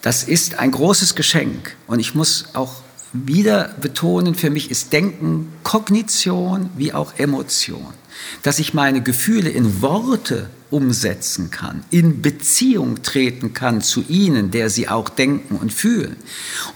Das 0.02 0.22
ist 0.22 0.58
ein 0.58 0.70
großes 0.70 1.14
Geschenk. 1.14 1.74
Und 1.86 1.98
ich 1.98 2.14
muss 2.14 2.48
auch 2.52 2.82
wieder 3.14 3.74
betonen, 3.80 4.34
für 4.34 4.50
mich 4.50 4.70
ist 4.70 4.92
Denken 4.92 5.50
Kognition 5.62 6.68
wie 6.76 6.92
auch 6.92 7.14
Emotion. 7.16 7.94
Dass 8.42 8.58
ich 8.58 8.74
meine 8.74 9.02
Gefühle 9.02 9.48
in 9.48 9.80
Worte 9.80 10.50
umsetzen 10.70 11.50
kann, 11.50 11.82
in 11.90 12.22
Beziehung 12.22 13.02
treten 13.02 13.52
kann 13.54 13.82
zu 13.82 14.04
ihnen, 14.08 14.50
der 14.50 14.70
sie 14.70 14.88
auch 14.88 15.08
denken 15.08 15.56
und 15.56 15.72
fühlen. 15.72 16.16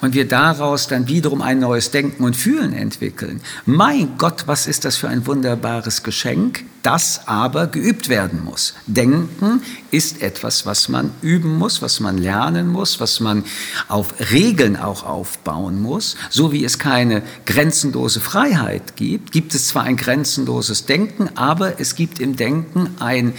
Und 0.00 0.14
wir 0.14 0.28
daraus 0.28 0.88
dann 0.88 1.08
wiederum 1.08 1.42
ein 1.42 1.60
neues 1.60 1.90
Denken 1.90 2.24
und 2.24 2.36
Fühlen 2.36 2.72
entwickeln. 2.72 3.40
Mein 3.66 4.18
Gott, 4.18 4.44
was 4.46 4.66
ist 4.66 4.84
das 4.84 4.96
für 4.96 5.08
ein 5.08 5.26
wunderbares 5.26 6.02
Geschenk, 6.02 6.64
das 6.84 7.22
aber 7.26 7.66
geübt 7.66 8.10
werden 8.10 8.44
muss. 8.44 8.74
Denken 8.86 9.62
ist 9.90 10.20
etwas, 10.20 10.66
was 10.66 10.90
man 10.90 11.12
üben 11.22 11.56
muss, 11.56 11.80
was 11.80 11.98
man 11.98 12.18
lernen 12.18 12.68
muss, 12.68 13.00
was 13.00 13.20
man 13.20 13.42
auf 13.88 14.14
Regeln 14.30 14.76
auch 14.76 15.02
aufbauen 15.02 15.80
muss. 15.80 16.16
So 16.28 16.52
wie 16.52 16.62
es 16.62 16.78
keine 16.78 17.22
grenzenlose 17.46 18.20
Freiheit 18.20 18.96
gibt, 18.96 19.32
gibt 19.32 19.54
es 19.54 19.68
zwar 19.68 19.84
ein 19.84 19.96
grenzenloses 19.96 20.84
Denken, 20.84 21.30
aber 21.36 21.80
es 21.80 21.94
gibt 21.94 22.20
im 22.20 22.36
Denken 22.36 22.90
ein 23.00 23.32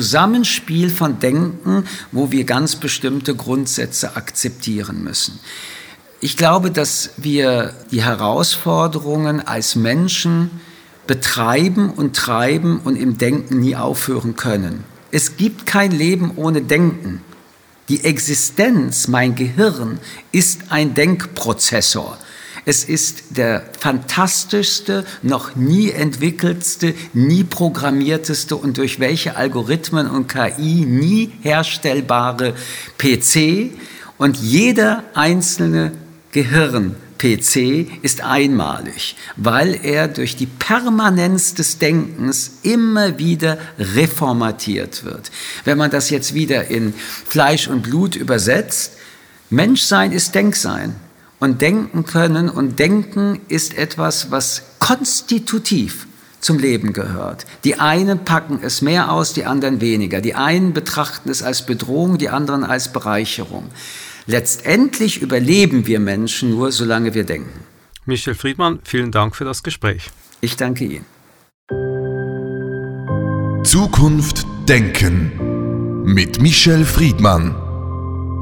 Zusammenspiel 0.00 0.88
von 0.88 1.18
Denken, 1.18 1.84
wo 2.10 2.32
wir 2.32 2.44
ganz 2.44 2.76
bestimmte 2.76 3.34
Grundsätze 3.34 4.16
akzeptieren 4.16 5.04
müssen. 5.04 5.38
Ich 6.22 6.38
glaube, 6.38 6.70
dass 6.70 7.10
wir 7.18 7.74
die 7.90 8.02
Herausforderungen 8.02 9.46
als 9.46 9.76
Menschen 9.76 10.50
betreiben 11.06 11.90
und 11.90 12.16
treiben 12.16 12.80
und 12.82 12.96
im 12.96 13.18
Denken 13.18 13.60
nie 13.60 13.76
aufhören 13.76 14.36
können. 14.36 14.84
Es 15.10 15.36
gibt 15.36 15.66
kein 15.66 15.90
Leben 15.90 16.32
ohne 16.36 16.62
Denken. 16.62 17.20
Die 17.90 18.02
Existenz, 18.02 19.06
mein 19.06 19.34
Gehirn, 19.34 19.98
ist 20.32 20.62
ein 20.70 20.94
Denkprozessor. 20.94 22.16
Es 22.70 22.84
ist 22.84 23.24
der 23.30 23.64
fantastischste, 23.80 25.04
noch 25.22 25.56
nie 25.56 25.90
entwickeltste, 25.90 26.94
nie 27.12 27.42
programmierteste 27.42 28.54
und 28.54 28.78
durch 28.78 29.00
welche 29.00 29.34
Algorithmen 29.34 30.08
und 30.08 30.28
KI 30.28 30.86
nie 30.86 31.32
herstellbare 31.40 32.54
PC. 32.96 33.72
Und 34.18 34.36
jeder 34.36 35.02
einzelne 35.14 35.90
Gehirn 36.30 36.94
PC 37.18 37.88
ist 38.02 38.22
einmalig, 38.22 39.16
weil 39.34 39.76
er 39.82 40.06
durch 40.06 40.36
die 40.36 40.46
Permanenz 40.46 41.54
des 41.54 41.78
Denkens 41.78 42.58
immer 42.62 43.18
wieder 43.18 43.58
reformatiert 43.80 45.04
wird. 45.04 45.32
Wenn 45.64 45.76
man 45.76 45.90
das 45.90 46.08
jetzt 46.10 46.34
wieder 46.34 46.68
in 46.68 46.94
Fleisch 47.26 47.66
und 47.66 47.82
Blut 47.82 48.14
übersetzt, 48.14 48.92
Menschsein 49.50 50.12
ist 50.12 50.36
Denksein 50.36 50.94
und 51.40 51.60
denken 51.60 52.04
können 52.04 52.48
und 52.48 52.78
denken 52.78 53.40
ist 53.48 53.76
etwas, 53.76 54.30
was 54.30 54.62
konstitutiv 54.78 56.06
zum 56.40 56.58
Leben 56.58 56.92
gehört. 56.92 57.46
Die 57.64 57.78
einen 57.78 58.24
packen 58.24 58.60
es 58.62 58.82
mehr 58.82 59.10
aus, 59.12 59.32
die 59.32 59.44
anderen 59.44 59.80
weniger. 59.80 60.20
Die 60.20 60.34
einen 60.34 60.72
betrachten 60.72 61.28
es 61.30 61.42
als 61.42 61.66
Bedrohung, 61.66 62.18
die 62.18 62.28
anderen 62.28 62.64
als 62.64 62.92
Bereicherung. 62.92 63.64
Letztendlich 64.26 65.20
überleben 65.20 65.86
wir 65.86 66.00
Menschen 66.00 66.50
nur, 66.50 66.72
solange 66.72 67.14
wir 67.14 67.24
denken. 67.24 67.60
Michel 68.06 68.34
Friedmann, 68.34 68.80
vielen 68.84 69.12
Dank 69.12 69.36
für 69.36 69.44
das 69.44 69.62
Gespräch. 69.62 70.10
Ich 70.40 70.56
danke 70.56 70.84
Ihnen. 70.84 71.04
Zukunft 73.64 74.46
Denken 74.68 76.04
mit 76.04 76.40
Michel 76.40 76.84
Friedmann. 76.84 77.69